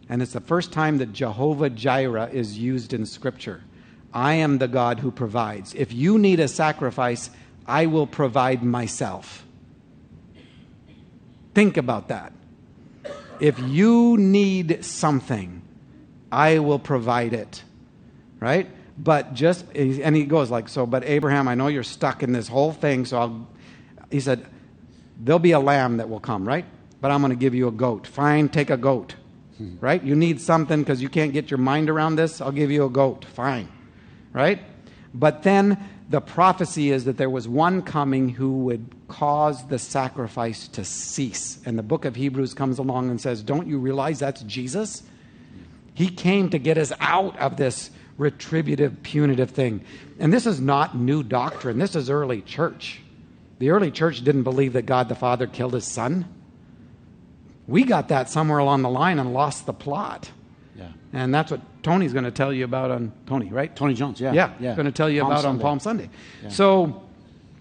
[0.09, 3.63] And it's the first time that Jehovah Jireh is used in Scripture.
[4.13, 5.75] I am the God who provides.
[5.75, 7.31] If you need a sacrifice,
[7.67, 9.45] I will provide myself.
[11.55, 12.33] Think about that.
[13.41, 15.63] If you need something,
[16.33, 17.63] I will provide it.
[18.41, 18.69] Right?
[18.97, 22.49] But just, and he goes like, so, but Abraham, I know you're stuck in this
[22.49, 23.49] whole thing, so I'll,
[24.11, 24.47] he said,
[25.21, 26.65] there'll be a lamb that will come, right?
[27.01, 28.07] But I'm going to give you a goat.
[28.07, 29.15] Fine, take a goat.
[29.81, 30.03] Right?
[30.03, 32.41] You need something because you can't get your mind around this.
[32.41, 33.25] I'll give you a goat.
[33.25, 33.69] Fine.
[34.39, 34.61] Right?
[35.13, 35.77] But then
[36.09, 41.59] the prophecy is that there was one coming who would cause the sacrifice to cease.
[41.67, 45.03] And the book of Hebrews comes along and says, Don't you realize that's Jesus?
[45.93, 49.85] He came to get us out of this retributive, punitive thing.
[50.21, 53.01] And this is not new doctrine, this is early church.
[53.59, 56.27] The early church didn't believe that God the Father killed his son.
[57.67, 60.31] We got that somewhere along the line and lost the plot.
[61.13, 63.75] And that's what Tony's going to tell you about on Tony, right?
[63.75, 64.33] Tony Jones, yeah.
[64.33, 64.75] Yeah, yeah.
[64.75, 65.63] going to tell you Palm about Sunday.
[65.63, 66.11] on Palm Sunday.
[66.43, 66.49] Yeah.
[66.51, 67.03] So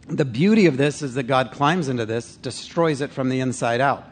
[0.07, 3.81] the beauty of this is that God climbs into this, destroys it from the inside
[3.81, 4.05] out,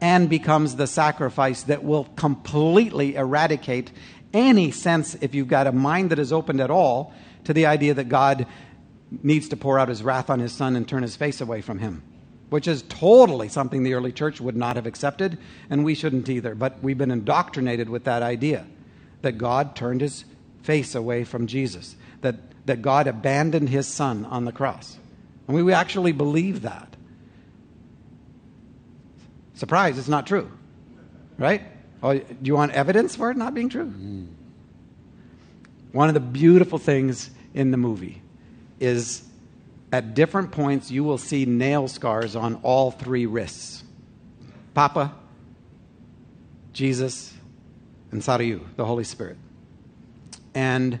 [0.00, 3.90] and becomes the sacrifice that will completely eradicate
[4.34, 7.94] any sense, if you've got a mind that is opened at all, to the idea
[7.94, 8.46] that God
[9.22, 11.78] needs to pour out his wrath on his son and turn his face away from
[11.78, 12.02] him,
[12.50, 15.38] which is totally something the early church would not have accepted,
[15.70, 16.54] and we shouldn't either.
[16.54, 18.66] But we've been indoctrinated with that idea
[19.24, 20.24] that God turned his
[20.62, 24.96] face away from Jesus, that, that God abandoned his son on the cross.
[25.46, 26.96] And we, we actually believe that.
[29.54, 30.50] Surprise, it's not true.
[31.36, 31.62] Right?
[32.02, 33.86] Oh, do you want evidence for it not being true?
[33.86, 34.28] Mm.
[35.92, 38.20] One of the beautiful things in the movie
[38.80, 39.22] is
[39.92, 43.82] at different points you will see nail scars on all three wrists
[44.74, 45.14] Papa,
[46.72, 47.33] Jesus,
[48.14, 49.36] and Sarayu, the Holy Spirit.
[50.54, 51.00] And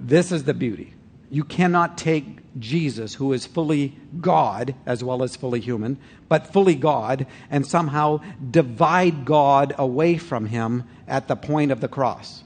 [0.00, 0.94] this is the beauty.
[1.30, 5.96] You cannot take Jesus, who is fully God as well as fully human,
[6.28, 11.88] but fully God, and somehow divide God away from him at the point of the
[11.88, 12.42] cross.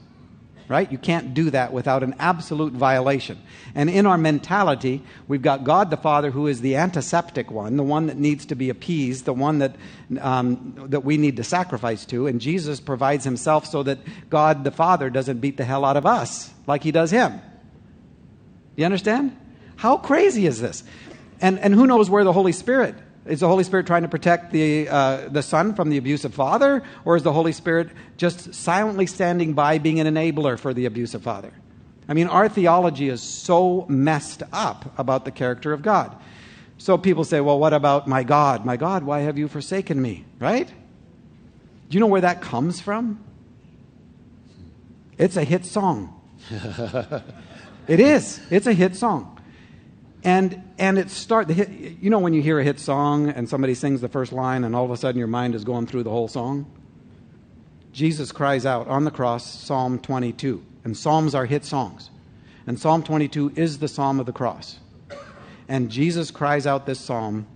[0.67, 0.91] Right?
[0.91, 3.41] You can't do that without an absolute violation.
[3.75, 7.83] And in our mentality, we've got God the Father, who is the antiseptic one, the
[7.83, 9.75] one that needs to be appeased, the one that,
[10.21, 12.27] um, that we need to sacrifice to.
[12.27, 13.99] And Jesus provides himself so that
[14.29, 17.41] God the Father doesn't beat the hell out of us like he does him.
[18.75, 19.37] You understand?
[19.75, 20.83] How crazy is this?
[21.41, 24.51] And, and who knows where the Holy Spirit is the Holy Spirit trying to protect
[24.51, 26.83] the, uh, the Son from the abusive father?
[27.05, 31.21] Or is the Holy Spirit just silently standing by being an enabler for the abusive
[31.21, 31.53] father?
[32.07, 36.15] I mean, our theology is so messed up about the character of God.
[36.77, 38.65] So people say, well, what about my God?
[38.65, 40.25] My God, why have you forsaken me?
[40.39, 40.67] Right?
[40.67, 43.23] Do you know where that comes from?
[45.17, 46.19] It's a hit song.
[47.87, 48.41] it is.
[48.49, 49.32] It's a hit song.
[50.23, 53.49] And, and it start the hit, you know when you hear a hit song and
[53.49, 56.03] somebody sings the first line and all of a sudden your mind is going through
[56.03, 56.65] the whole song?
[57.91, 60.63] Jesus cries out on the cross, Psalm 22.
[60.85, 62.09] And Psalms are hit songs.
[62.65, 64.79] And Psalm 22 is the Psalm of the cross.
[65.67, 67.47] And Jesus cries out this psalm,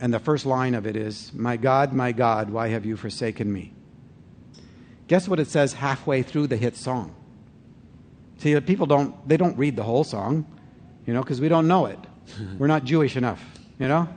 [0.00, 3.52] and the first line of it is, My God, my God, why have you forsaken
[3.52, 3.72] me?
[5.08, 7.14] Guess what it says halfway through the hit song?
[8.38, 10.46] See, people don't, they don't read the whole song
[11.06, 11.98] you know, because we don't know it.
[12.58, 13.42] We're not Jewish enough,
[13.78, 14.08] you know?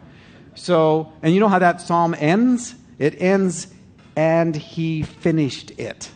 [0.55, 2.75] So, and you know how that psalm ends?
[2.97, 3.67] It ends,
[4.15, 6.09] and he finished it.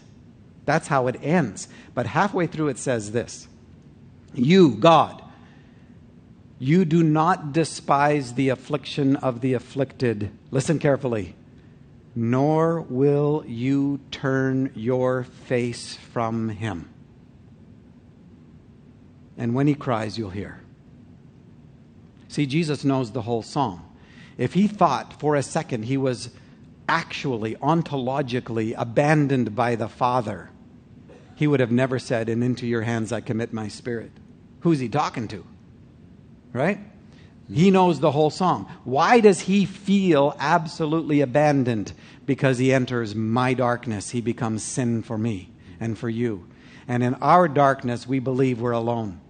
[0.65, 1.67] That's how it ends.
[1.93, 3.47] But halfway through it says this
[4.33, 5.23] You, God,
[6.59, 10.31] you do not despise the affliction of the afflicted.
[10.51, 11.35] Listen carefully.
[12.15, 16.87] Nor will you turn your face from him.
[19.35, 20.62] And when he cries, you'll hear.
[22.33, 23.87] See, Jesus knows the whole song.
[24.39, 26.31] If he thought for a second he was
[26.89, 30.49] actually, ontologically abandoned by the Father,
[31.35, 34.09] he would have never said, And into your hands I commit my spirit.
[34.61, 35.45] Who's he talking to?
[36.53, 36.79] Right?
[37.53, 38.67] He knows the whole song.
[38.83, 41.93] Why does he feel absolutely abandoned?
[42.25, 44.09] Because he enters my darkness.
[44.09, 46.47] He becomes sin for me and for you.
[46.87, 49.21] And in our darkness, we believe we're alone.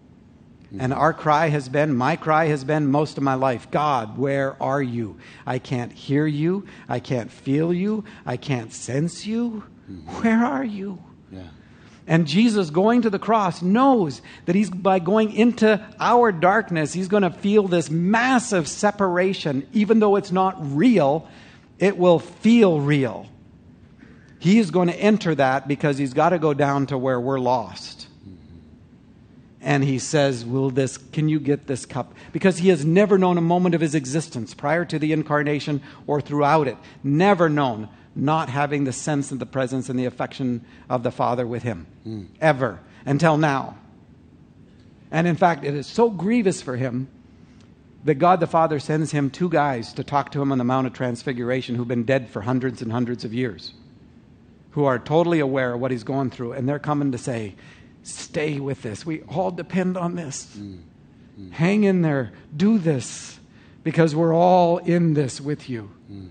[0.80, 4.62] And our cry has been, my cry has been most of my life God, where
[4.62, 5.18] are you?
[5.46, 6.66] I can't hear you.
[6.90, 8.06] I can't feel you.
[8.26, 9.64] I can't sense you.
[9.90, 10.24] Mm-hmm.
[10.24, 11.04] Where are you?
[11.32, 11.44] Yeah.
[12.08, 17.08] And Jesus going to the cross knows that he's by going into our darkness, he's
[17.08, 19.68] going to feel this massive separation.
[19.74, 21.28] Even though it's not real,
[21.80, 23.28] it will feel real.
[24.40, 27.40] He is going to enter that because he's got to go down to where we're
[27.40, 28.03] lost.
[29.64, 32.14] And he says, Will this, can you get this cup?
[32.34, 36.20] Because he has never known a moment of his existence prior to the incarnation or
[36.20, 36.78] throughout it.
[37.03, 41.47] Never known not having the sense of the presence and the affection of the Father
[41.47, 41.88] with him.
[42.05, 42.28] Mm.
[42.39, 42.80] Ever.
[43.05, 43.78] Until now.
[45.09, 47.07] And in fact, it is so grievous for him
[48.03, 50.88] that God the Father sends him two guys to talk to him on the Mount
[50.88, 53.74] of Transfiguration who've been dead for hundreds and hundreds of years,
[54.72, 56.51] who are totally aware of what he's going through.
[56.51, 57.55] And they're coming to say,
[58.04, 59.06] Stay with this.
[59.06, 60.56] We all depend on this.
[60.58, 60.80] Mm.
[61.39, 61.51] Mm.
[61.51, 62.32] Hang in there.
[62.56, 63.39] Do this
[63.84, 65.89] because we're all in this with you.
[66.12, 66.30] Mm.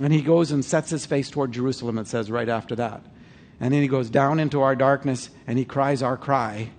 [0.00, 3.02] And he goes and sets his face toward Jerusalem, it says right after that.
[3.58, 6.70] And then he goes down into our darkness and he cries our cry.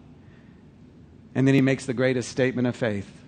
[1.36, 3.22] And then he makes the greatest statement of faith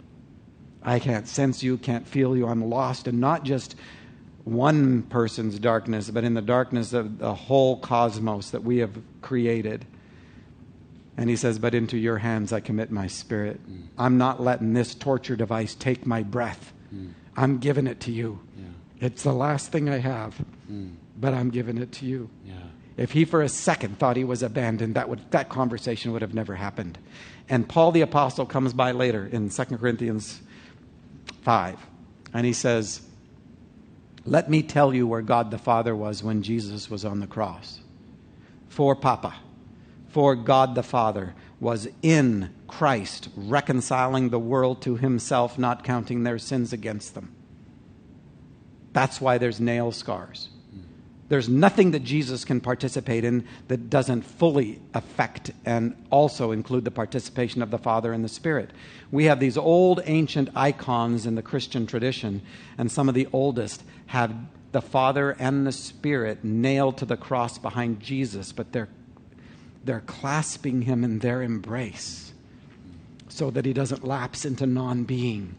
[0.86, 3.08] I can't sense you, can't feel you, I'm lost.
[3.08, 3.76] And not just
[4.44, 9.86] one person's darkness, but in the darkness of the whole cosmos that we have created.
[11.18, 13.60] And he says, But into your hands I commit my spirit.
[13.70, 13.88] Mm.
[13.98, 16.74] I'm not letting this torture device take my breath.
[16.94, 17.14] Mm.
[17.36, 18.40] I'm giving it to you.
[18.58, 19.08] Yeah.
[19.08, 20.36] It's the last thing I have,
[20.72, 20.94] mm.
[21.20, 22.30] but I'm giving it to you.
[22.46, 22.54] Yeah.
[22.96, 26.34] If he for a second thought he was abandoned, that, would, that conversation would have
[26.34, 26.98] never happened.
[27.50, 30.42] And Paul the Apostle comes by later in 2 Corinthians
[31.42, 31.78] 5,
[32.34, 33.02] and he says,
[34.26, 37.80] Let me tell you where God the Father was when Jesus was on the cross.
[38.70, 39.36] For Papa
[40.14, 46.38] for God the Father was in Christ, reconciling the world to himself, not counting their
[46.38, 47.34] sins against them.
[48.94, 50.50] That's why there's nail scars.
[51.30, 56.92] There's nothing that Jesus can participate in that doesn't fully affect and also include the
[56.92, 58.70] participation of the Father and the Spirit.
[59.10, 62.44] We have these old ancient icons in the Christian tradition,
[62.78, 64.36] and some of the oldest have
[64.74, 68.90] the Father and the Spirit nailed to the cross behind Jesus, but they're
[69.84, 72.34] they're clasping him in their embrace
[73.28, 75.56] so that he doesn't lapse into non being.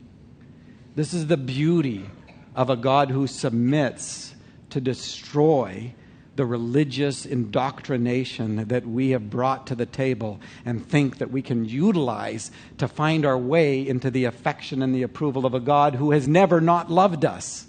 [0.94, 2.06] This is the beauty
[2.54, 4.34] of a God who submits
[4.70, 5.92] to destroy
[6.36, 11.64] the religious indoctrination that we have brought to the table and think that we can
[11.64, 16.10] utilize to find our way into the affection and the approval of a God who
[16.10, 17.66] has never not loved us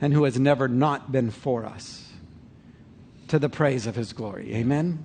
[0.00, 2.08] and who has never not been for us.
[3.28, 4.54] To the praise of his glory.
[4.54, 5.04] Amen.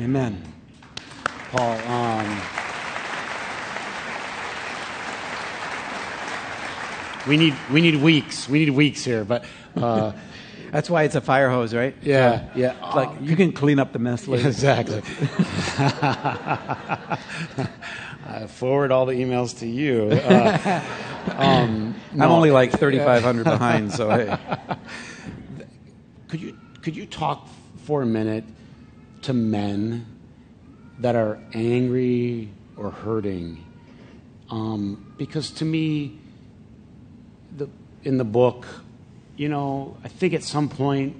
[0.00, 0.42] Amen.
[1.52, 2.40] Paul, um,
[7.28, 8.48] we need we need weeks.
[8.48, 9.44] We need weeks here, but
[9.76, 10.12] uh,
[10.70, 11.94] that's why it's a fire hose, right?
[12.00, 12.94] Yeah, so, yeah.
[12.94, 14.48] Like um, you can clean up the mess later.
[14.48, 15.02] Exactly.
[18.26, 20.08] I forward all the emails to you.
[20.12, 20.82] Uh,
[21.36, 22.24] um, no.
[22.24, 24.38] I'm only like 3,500 behind, so hey.
[26.28, 27.48] Could you could you talk
[27.84, 28.44] for a minute?
[29.22, 30.06] To men
[30.98, 33.64] that are angry or hurting.
[34.50, 36.18] Um, because to me,
[37.56, 37.68] the,
[38.02, 38.66] in the book,
[39.36, 41.16] you know, I think at some point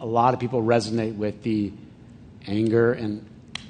[0.00, 1.72] a lot of people resonate with the
[2.46, 3.24] anger and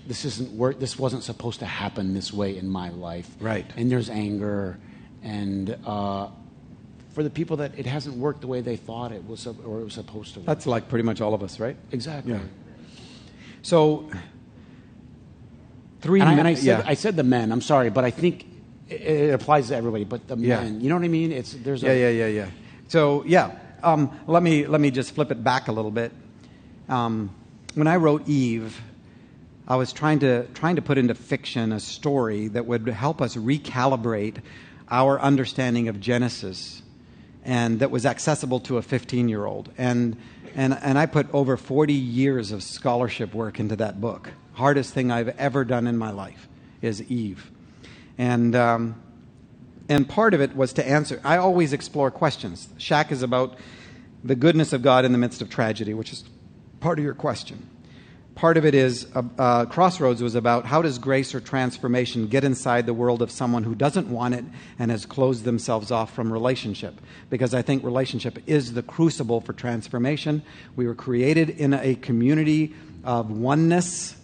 [0.06, 3.90] this isn't work this wasn't supposed to happen this way in my life right and
[3.90, 4.78] there's anger
[5.22, 6.28] and uh,
[7.12, 9.84] for the people that it hasn't worked the way they thought it was or it
[9.84, 10.46] was supposed to work.
[10.46, 12.40] that's like pretty much all of us right exactly yeah.
[13.68, 14.08] So,
[16.00, 16.82] three and I, and I, said, yeah.
[16.86, 18.46] I said the men, I'm sorry, but I think
[18.88, 20.62] it, it applies to everybody, but the yeah.
[20.62, 20.80] men.
[20.80, 21.32] You know what I mean?
[21.32, 22.50] It's, there's yeah, a, yeah, yeah, yeah.
[22.88, 26.12] So, yeah, um, let, me, let me just flip it back a little bit.
[26.88, 27.28] Um,
[27.74, 28.80] when I wrote Eve,
[29.68, 33.36] I was trying to, trying to put into fiction a story that would help us
[33.36, 34.36] recalibrate
[34.90, 36.80] our understanding of Genesis
[37.44, 39.70] and that was accessible to a 15 year old.
[39.76, 40.16] And
[40.54, 44.30] and, and I put over 40 years of scholarship work into that book.
[44.54, 46.48] Hardest thing I've ever done in my life
[46.82, 47.50] is Eve.
[48.16, 49.00] And, um,
[49.88, 51.20] and part of it was to answer.
[51.24, 52.68] I always explore questions.
[52.78, 53.58] Shack is about
[54.24, 56.24] the goodness of God in the midst of tragedy, which is
[56.80, 57.67] part of your question
[58.38, 62.44] part of it is uh, uh, Crossroads was about how does grace or transformation get
[62.44, 64.44] inside the world of someone who doesn't want it
[64.78, 67.00] and has closed themselves off from relationship?
[67.30, 70.42] Because I think relationship is the crucible for transformation.
[70.76, 74.16] We were created in a community of oneness,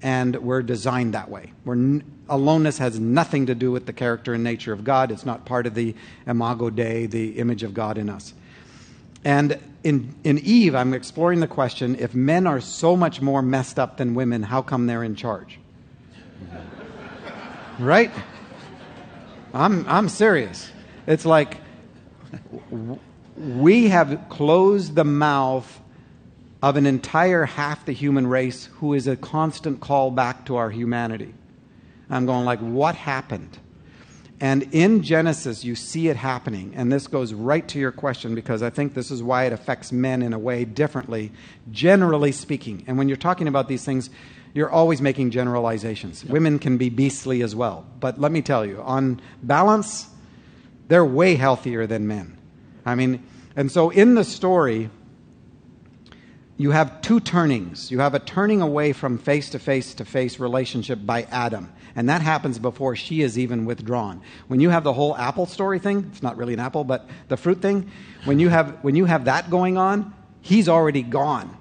[0.00, 1.52] and we're designed that way.
[1.66, 2.00] We're,
[2.30, 5.10] aloneness has nothing to do with the character and nature of God.
[5.10, 5.94] It's not part of the
[6.26, 8.32] imago Dei, the image of God in us.
[9.28, 13.78] And in, in Eve, I'm exploring the question if men are so much more messed
[13.78, 15.58] up than women, how come they're in charge?
[17.78, 18.10] right?
[19.52, 20.72] I'm, I'm serious.
[21.06, 21.58] It's like
[23.36, 25.78] we have closed the mouth
[26.62, 30.70] of an entire half the human race who is a constant call back to our
[30.70, 31.34] humanity.
[32.08, 33.58] I'm going like, what happened?
[34.40, 36.72] And in Genesis, you see it happening.
[36.76, 39.90] And this goes right to your question because I think this is why it affects
[39.90, 41.32] men in a way differently,
[41.72, 42.84] generally speaking.
[42.86, 44.10] And when you're talking about these things,
[44.54, 46.22] you're always making generalizations.
[46.22, 46.32] Yep.
[46.32, 47.84] Women can be beastly as well.
[47.98, 50.08] But let me tell you, on balance,
[50.86, 52.38] they're way healthier than men.
[52.86, 53.24] I mean,
[53.56, 54.88] and so in the story,
[56.56, 57.90] you have two turnings.
[57.90, 61.72] You have a turning away from face to face to face relationship by Adam.
[61.98, 64.22] And that happens before she is even withdrawn.
[64.46, 67.36] When you have the whole apple story thing, it's not really an apple, but the
[67.36, 67.90] fruit thing,
[68.24, 71.56] when you have, when you have that going on, he's already gone.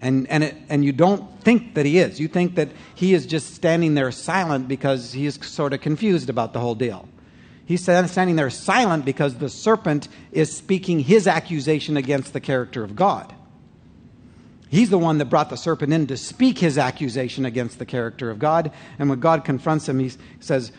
[0.00, 2.18] And, and, it, and you don't think that he is.
[2.18, 6.28] You think that he is just standing there silent because he is sort of confused
[6.28, 7.08] about the whole deal.
[7.64, 12.96] He's standing there silent because the serpent is speaking his accusation against the character of
[12.96, 13.32] God.
[14.74, 18.28] He's the one that brought the serpent in to speak his accusation against the character
[18.28, 18.72] of God.
[18.98, 20.10] And when God confronts him, he
[20.40, 20.72] says,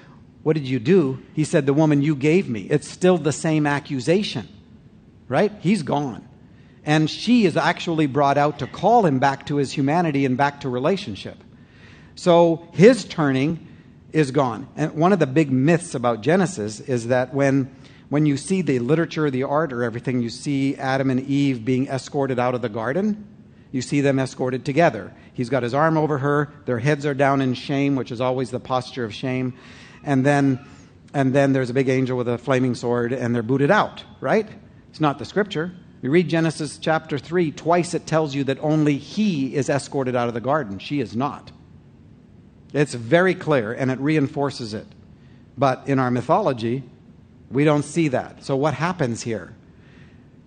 [0.43, 1.23] What did you do?
[1.33, 2.63] He said, The woman you gave me.
[2.63, 4.49] It's still the same accusation,
[5.29, 5.49] right?
[5.61, 6.27] He's gone.
[6.83, 10.59] And she is actually brought out to call him back to his humanity and back
[10.61, 11.41] to relationship.
[12.15, 13.65] So his turning
[14.11, 14.67] is gone.
[14.75, 17.73] And one of the big myths about Genesis is that when,
[18.09, 21.87] when you see the literature, the art, or everything, you see Adam and Eve being
[21.87, 23.25] escorted out of the garden,
[23.75, 25.13] you see them escorted together.
[25.33, 28.49] He's got his arm over her, their heads are down in shame, which is always
[28.49, 29.53] the posture of shame.
[30.01, 30.65] And then,
[31.13, 34.47] and then there's a big angel with a flaming sword, and they're booted out, right?
[34.91, 35.75] It's not the scripture.
[36.01, 40.29] You read Genesis chapter 3, twice it tells you that only he is escorted out
[40.29, 40.79] of the garden.
[40.79, 41.51] She is not.
[42.71, 44.87] It's very clear and it reinforces it.
[45.57, 46.83] But in our mythology,
[47.51, 48.45] we don't see that.
[48.45, 49.54] So what happens here?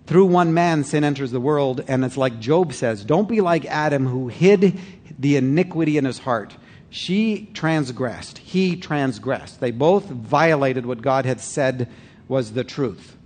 [0.09, 3.67] Through one man, sin enters the world, and it's like Job says don't be like
[3.67, 4.79] Adam who hid
[5.19, 6.57] the iniquity in his heart.
[6.89, 9.59] She transgressed, he transgressed.
[9.59, 11.87] They both violated what God had said
[12.27, 13.17] was the truth.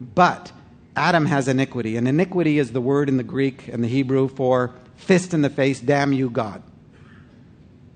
[0.00, 0.50] But
[0.96, 4.72] Adam has iniquity, and iniquity is the word in the Greek and the Hebrew for
[4.96, 6.62] fist in the face, damn you, God.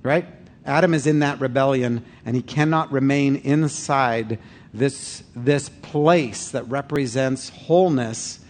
[0.02, 0.26] Right?
[0.66, 4.38] Adam is in that rebellion, and he cannot remain inside
[4.72, 8.40] this, this place that represents wholeness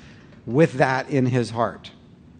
[0.46, 1.90] with that in his heart.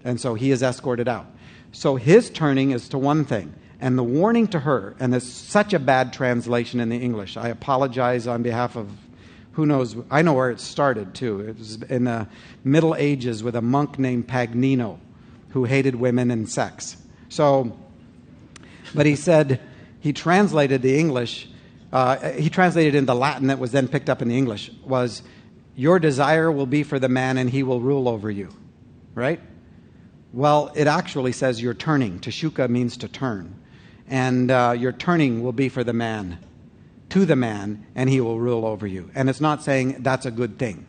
[0.05, 1.27] And so he is escorted out.
[1.73, 3.55] So his turning is to one thing.
[3.81, 7.37] And the warning to her, and there's such a bad translation in the English.
[7.37, 8.91] I apologize on behalf of
[9.53, 9.97] who knows?
[10.09, 11.41] I know where it started too.
[11.41, 12.29] It was in the
[12.63, 14.99] Middle Ages with a monk named Pagnino
[15.51, 16.97] who hated women and sex.
[17.29, 17.77] So,
[18.95, 19.61] but he said,
[20.01, 21.49] he translated the English,
[21.93, 25.23] uh, he translated in the Latin that was then picked up in the English, was,
[25.75, 28.49] Your desire will be for the man and he will rule over you.
[29.15, 29.41] Right?
[30.33, 32.21] Well, it actually says you're turning.
[32.21, 33.55] Teshuka means to turn.
[34.07, 36.39] And uh, your turning will be for the man
[37.11, 39.11] to the man and he will rule over you.
[39.15, 40.87] And it's not saying that's a good thing.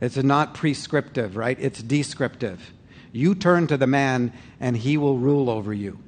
[0.00, 1.58] It's not prescriptive, right?
[1.60, 2.72] It's descriptive.
[3.12, 5.98] You turn to the man and he will rule over you.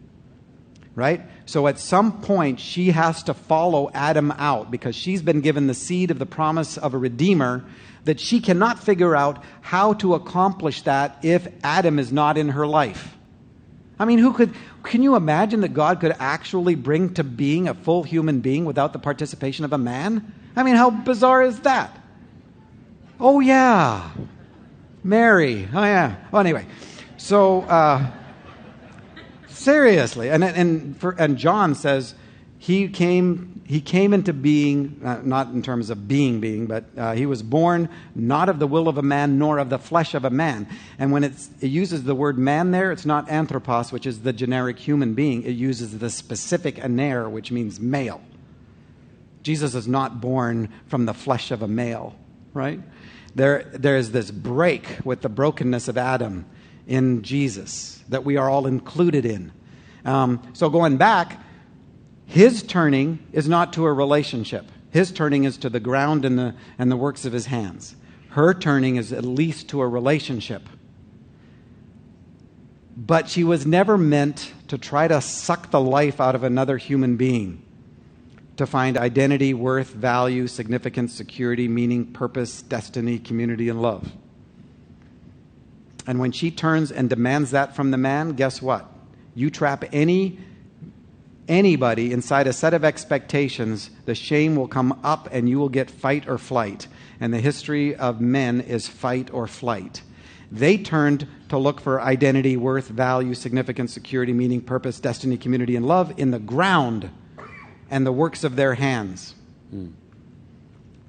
[0.94, 1.22] Right?
[1.46, 5.74] So at some point, she has to follow Adam out because she's been given the
[5.74, 7.64] seed of the promise of a redeemer
[8.04, 12.66] that she cannot figure out how to accomplish that if Adam is not in her
[12.66, 13.16] life.
[13.98, 17.74] I mean, who could, can you imagine that God could actually bring to being a
[17.74, 20.32] full human being without the participation of a man?
[20.56, 21.96] I mean, how bizarre is that?
[23.20, 24.10] Oh, yeah.
[25.04, 25.68] Mary.
[25.72, 26.16] Oh, yeah.
[26.30, 26.64] Well, anyway.
[27.18, 28.10] So, uh,
[29.60, 30.30] seriously.
[30.30, 32.14] And, and, for, and John says,
[32.58, 37.14] he came, he came into being, uh, not in terms of being being, but uh,
[37.14, 40.26] he was born not of the will of a man, nor of the flesh of
[40.26, 40.68] a man.
[40.98, 44.78] And when it uses the word man there, it's not anthropos, which is the generic
[44.78, 45.42] human being.
[45.42, 48.20] It uses the specific aner, which means male.
[49.42, 52.14] Jesus is not born from the flesh of a male,
[52.52, 52.80] right?
[53.34, 56.44] There, there is this break with the brokenness of Adam
[56.86, 59.52] in Jesus that we are all included in.
[60.04, 61.42] Um, so going back,
[62.26, 64.66] his turning is not to a relationship.
[64.90, 67.94] His turning is to the ground and the, and the works of his hands.
[68.30, 70.62] Her turning is at least to a relationship.
[72.96, 77.16] But she was never meant to try to suck the life out of another human
[77.16, 77.62] being
[78.56, 84.12] to find identity, worth, value, significance, security, meaning, purpose, destiny, community, and love.
[86.10, 88.84] And when she turns and demands that from the man, guess what?
[89.36, 90.40] You trap any
[91.46, 95.88] anybody inside a set of expectations, the shame will come up and you will get
[95.88, 96.88] fight or flight.
[97.20, 100.02] And the history of men is fight or flight.
[100.50, 105.86] They turned to look for identity, worth, value, significance, security, meaning, purpose, destiny, community, and
[105.86, 107.08] love in the ground
[107.88, 109.36] and the works of their hands.
[109.72, 109.92] Mm.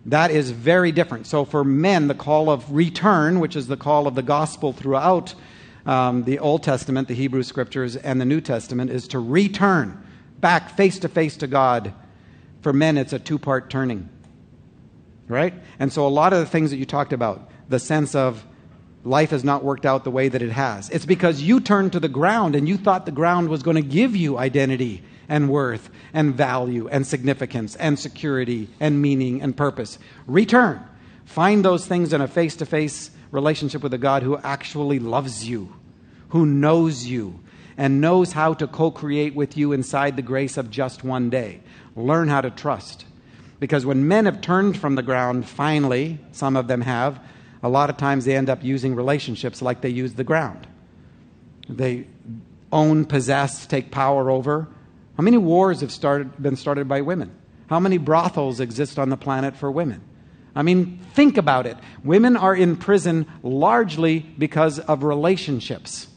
[0.06, 1.28] That is very different.
[1.28, 5.36] So, for men, the call of return, which is the call of the gospel throughout
[5.86, 10.04] um, the Old Testament, the Hebrew scriptures, and the New Testament, is to return
[10.40, 11.94] back face to face to God.
[12.62, 14.10] For men, it's a two part turning.
[15.28, 15.54] Right?
[15.80, 18.44] And so, a lot of the things that you talked about, the sense of
[19.04, 22.00] life has not worked out the way that it has, it's because you turned to
[22.00, 25.90] the ground and you thought the ground was going to give you identity and worth
[26.14, 29.98] and value and significance and security and meaning and purpose.
[30.28, 30.84] Return.
[31.24, 35.48] Find those things in a face to face relationship with a God who actually loves
[35.48, 35.74] you,
[36.30, 37.40] who knows you,
[37.78, 41.62] and knows how to co create with you inside the grace of just one day.
[41.96, 43.06] Learn how to trust.
[43.62, 47.22] Because when men have turned from the ground, finally, some of them have,
[47.64, 50.68] a lot of times they end up using relationships like they use the ground.
[51.70, 52.08] They
[52.70, 54.68] own, possess, take power over,
[55.22, 57.32] how many wars have started, been started by women?
[57.70, 60.02] How many brothels exist on the planet for women?
[60.56, 61.78] I mean, think about it.
[62.04, 66.08] Women are in prison largely because of relationships.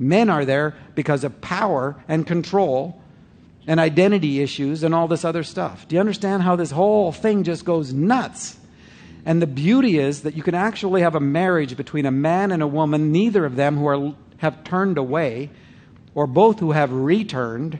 [0.00, 3.00] Men are there because of power and control
[3.68, 5.86] and identity issues and all this other stuff.
[5.86, 8.58] Do you understand how this whole thing just goes nuts?
[9.24, 12.64] And the beauty is that you can actually have a marriage between a man and
[12.64, 15.50] a woman, neither of them who are, have turned away,
[16.16, 17.78] or both who have returned,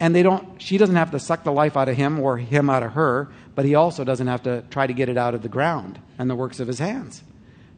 [0.00, 2.70] and they don't she doesn't have to suck the life out of him or him
[2.70, 5.42] out of her but he also doesn't have to try to get it out of
[5.42, 7.24] the ground and the works of his hands.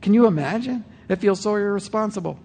[0.02, 0.84] Can you imagine?
[1.08, 2.38] It feels so irresponsible.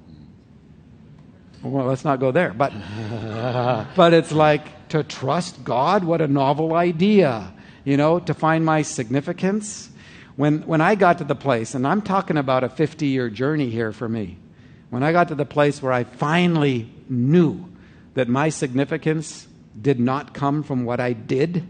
[1.61, 2.71] Well let's not go there but
[3.95, 7.51] but it's like to trust god what a novel idea
[7.84, 9.89] you know to find my significance.
[10.36, 13.69] When when i got to the place and i'm talking about a 50 year journey
[13.69, 14.38] here for me
[14.89, 17.65] when i got to the place where i finally knew
[18.15, 19.47] that my significance
[19.80, 21.65] did not come from what I did,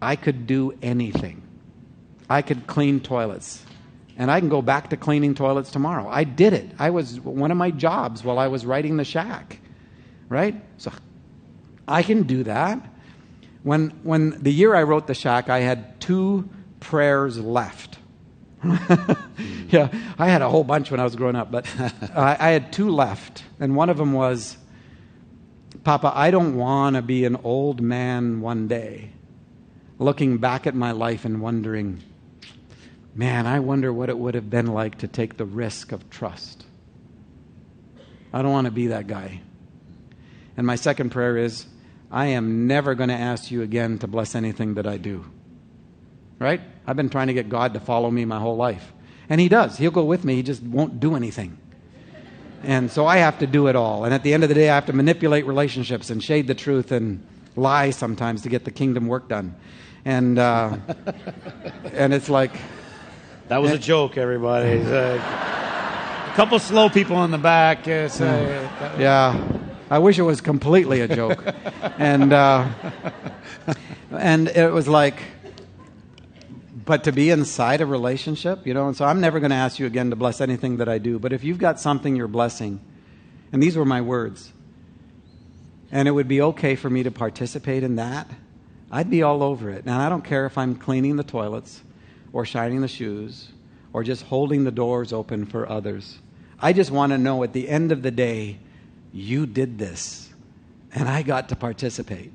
[0.00, 1.42] I could do anything.
[2.30, 3.64] I could clean toilets.
[4.16, 6.08] And I can go back to cleaning toilets tomorrow.
[6.08, 6.70] I did it.
[6.78, 9.60] I was one of my jobs while I was writing the shack.
[10.28, 10.56] Right?
[10.76, 10.92] So
[11.86, 12.84] I can do that.
[13.62, 16.48] When when the year I wrote the shack, I had two
[16.80, 17.98] prayers left.
[18.64, 21.66] yeah, I had a whole bunch when I was growing up, but
[22.14, 23.44] I, I had two left.
[23.60, 24.56] And one of them was
[25.88, 29.08] Papa, I don't want to be an old man one day
[29.98, 32.02] looking back at my life and wondering,
[33.14, 36.66] man, I wonder what it would have been like to take the risk of trust.
[38.34, 39.40] I don't want to be that guy.
[40.58, 41.64] And my second prayer is,
[42.10, 45.24] I am never going to ask you again to bless anything that I do.
[46.38, 46.60] Right?
[46.86, 48.92] I've been trying to get God to follow me my whole life.
[49.30, 49.78] And He does.
[49.78, 51.56] He'll go with me, He just won't do anything.
[52.62, 54.04] And so I have to do it all.
[54.04, 56.54] And at the end of the day, I have to manipulate relationships and shade the
[56.54, 57.24] truth and
[57.56, 59.54] lie sometimes to get the kingdom work done.
[60.04, 60.76] And, uh,
[61.92, 62.52] and it's like.
[63.48, 64.80] That was a joke, everybody.
[64.80, 67.86] Uh, a couple slow people in the back.
[67.86, 69.40] Uh, say, yeah.
[69.90, 71.42] I wish it was completely a joke.
[71.98, 72.68] and, uh,
[74.10, 75.22] and it was like
[76.88, 79.78] but to be inside a relationship, you know, and so I'm never going to ask
[79.78, 81.18] you again to bless anything that I do.
[81.18, 82.80] But if you've got something you're blessing,
[83.52, 84.54] and these were my words,
[85.92, 88.30] and it would be okay for me to participate in that,
[88.90, 89.84] I'd be all over it.
[89.84, 91.82] Now, I don't care if I'm cleaning the toilets
[92.32, 93.50] or shining the shoes
[93.92, 96.18] or just holding the doors open for others.
[96.58, 98.60] I just want to know at the end of the day,
[99.12, 100.30] you did this,
[100.94, 102.32] and I got to participate.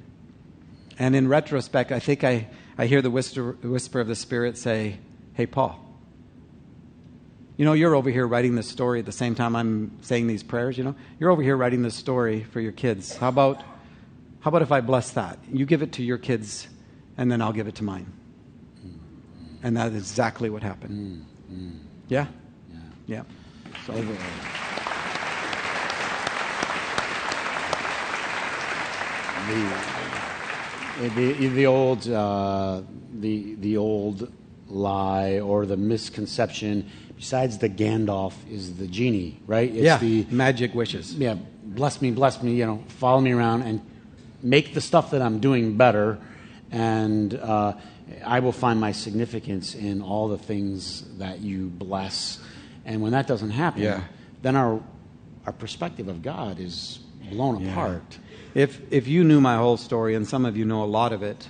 [0.99, 4.98] And in retrospect, I think I I hear the whisper, whisper of the Spirit say,
[5.34, 5.80] Hey, Paul.
[7.58, 10.42] You know, you're over here writing this story at the same time I'm saying these
[10.42, 10.96] prayers, you know?
[11.20, 13.16] You're over here writing this story for your kids.
[13.16, 13.62] How about,
[14.42, 15.38] how about if I bless that?
[15.52, 16.68] You give it to your kids,
[17.16, 18.12] and then I'll give it to mine.
[19.62, 21.26] And that is exactly what happened.
[21.52, 22.26] Mm, Yeah?
[22.72, 22.80] Yeah.
[23.08, 23.24] yeah.
[23.86, 23.94] So,
[31.00, 32.82] the, the old uh,
[33.14, 34.32] the the old
[34.68, 39.70] lie or the misconception besides the Gandalf is the genie, right?
[39.70, 41.14] It's yeah, the magic wishes.
[41.16, 42.54] Yeah, bless me, bless me.
[42.56, 43.82] You know, follow me around and
[44.41, 46.20] make the stuff that I'm doing better,
[46.72, 47.74] and uh,
[48.26, 52.39] I will find my significance in all the things that you bless.
[52.86, 54.04] And when that doesn't happen, Yeah.
[54.41, 54.82] then our,
[55.46, 57.00] our perspective of God is
[57.30, 57.72] blown Yeah.
[57.72, 58.18] apart.
[58.54, 61.24] If if you knew my whole story, and some of you know a lot of
[61.24, 61.48] it,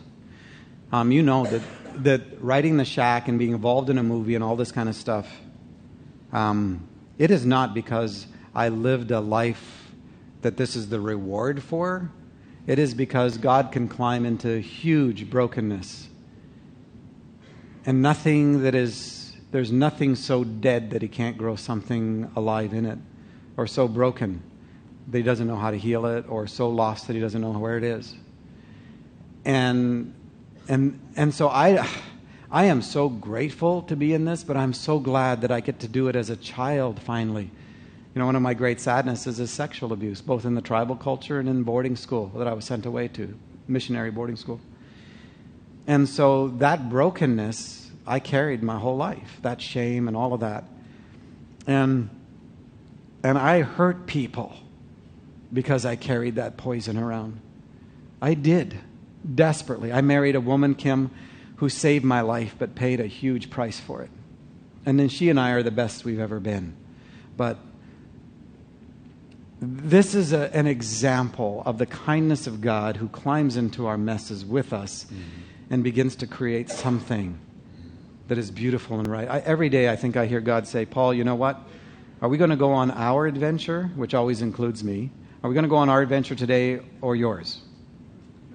[0.91, 1.61] um, you know that
[2.03, 4.95] that writing the shack and being involved in a movie and all this kind of
[4.95, 5.27] stuff,
[6.31, 9.91] um, it is not because I lived a life
[10.41, 12.09] that this is the reward for.
[12.65, 16.07] It is because God can climb into huge brokenness,
[17.85, 22.85] and nothing that is there's nothing so dead that He can't grow something alive in
[22.85, 22.97] it,
[23.57, 24.41] or so broken
[25.07, 27.51] that he doesn't know how to heal it or so lost that he doesn't know
[27.51, 28.15] where it is.
[29.45, 30.13] And
[30.67, 31.85] and and so i
[32.51, 35.79] i am so grateful to be in this but i'm so glad that i get
[35.79, 37.49] to do it as a child finally.
[38.15, 41.39] You know one of my great sadnesses is sexual abuse both in the tribal culture
[41.39, 43.37] and in boarding school that i was sent away to
[43.67, 44.59] missionary boarding school.
[45.85, 50.63] And so that brokenness i carried my whole life that shame and all of that.
[51.67, 52.09] And
[53.23, 54.53] and i hurt people
[55.53, 57.39] because I carried that poison around.
[58.21, 58.79] I did,
[59.35, 59.93] desperately.
[59.93, 61.11] I married a woman, Kim,
[61.57, 64.09] who saved my life but paid a huge price for it.
[64.85, 66.75] And then she and I are the best we've ever been.
[67.37, 67.57] But
[69.61, 74.43] this is a, an example of the kindness of God who climbs into our messes
[74.43, 75.21] with us mm-hmm.
[75.69, 77.39] and begins to create something
[78.27, 79.29] that is beautiful and right.
[79.29, 81.61] I, every day I think I hear God say, Paul, you know what?
[82.21, 85.11] Are we going to go on our adventure, which always includes me?
[85.43, 87.59] Are we going to go on our adventure today or yours?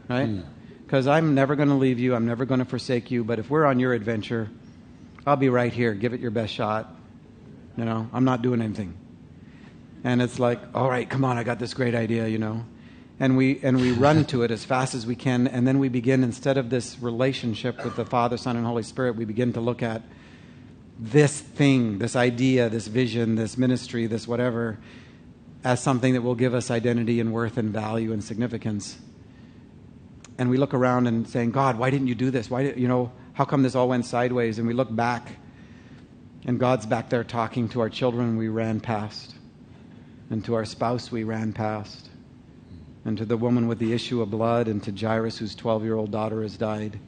[0.09, 0.27] Right?
[0.27, 0.41] Hmm.
[0.85, 2.15] Because I'm never going to leave you.
[2.15, 3.25] I'm never going to forsake you.
[3.25, 4.49] But if we're on your adventure,
[5.27, 5.93] I'll be right here.
[5.93, 6.95] Give it your best shot.
[7.77, 8.97] You know, I'm not doing anything.
[10.03, 12.65] And it's like, all right, come on, I got this great idea, you know.
[13.21, 15.89] And we and we run to it as fast as we can, and then we
[15.89, 19.61] begin instead of this relationship with the Father, Son, and Holy Spirit, we begin to
[19.61, 20.03] look at
[20.99, 24.79] this thing, this idea, this vision, this ministry, this whatever,
[25.65, 28.99] as something that will give us identity and worth and value and significance.
[30.39, 32.49] And we look around and saying, God, why didn't you do this?
[32.49, 34.59] Why did, you know, how come this all went sideways?
[34.59, 35.37] And we look back,
[36.45, 39.35] and God's back there talking to our children we ran past,
[40.31, 42.09] and to our spouse we ran past,
[43.05, 45.97] and to the woman with the issue of blood, and to Jairus, whose 12 year
[45.97, 47.01] old daughter has died.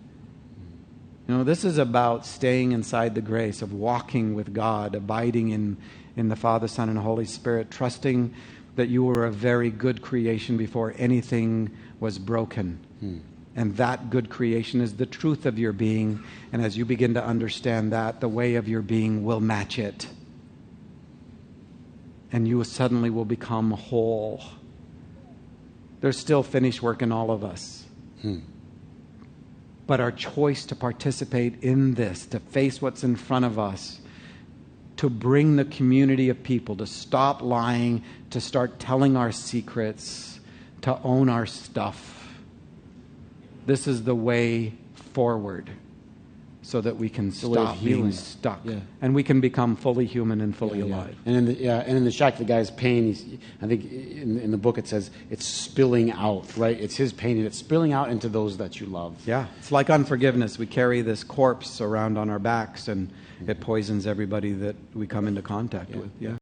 [1.29, 5.77] You know, this is about staying inside the grace of walking with God, abiding in,
[6.21, 8.33] in the Father, Son, and Holy Spirit, trusting
[8.77, 12.79] that you were a very good creation before anything was broken.
[13.01, 13.19] Hmm.
[13.57, 16.23] And that good creation is the truth of your being.
[16.53, 20.09] And as you begin to understand that, the way of your being will match it.
[22.31, 24.43] And you suddenly will become whole.
[26.01, 27.87] There's still finished work in all of us.
[28.21, 28.41] Hmm.
[29.87, 34.01] But our choice to participate in this, to face what's in front of us,
[35.01, 40.39] to bring the community of people to stop lying, to start telling our secrets,
[40.83, 42.29] to own our stuff.
[43.65, 44.75] This is the way
[45.15, 45.71] forward
[46.61, 48.81] so that we can stop being stuck Yeah.
[49.01, 50.95] and we can become fully human and fully Yeah, yeah.
[50.95, 51.17] alive.
[51.25, 53.07] And in the yeah, and in the shack, the guy's pain.
[53.07, 53.25] He's,
[53.63, 56.45] I think in, in the book it says it's spilling out.
[56.59, 56.79] Right?
[56.79, 59.17] It's his pain, and it's spilling out into those that you love.
[59.27, 60.59] Yeah, it's like unforgiveness.
[60.59, 63.09] We carry this corpse around on our backs and
[63.47, 66.11] it poisons everybody that we come into contact with.
[66.21, 66.37] Yeah.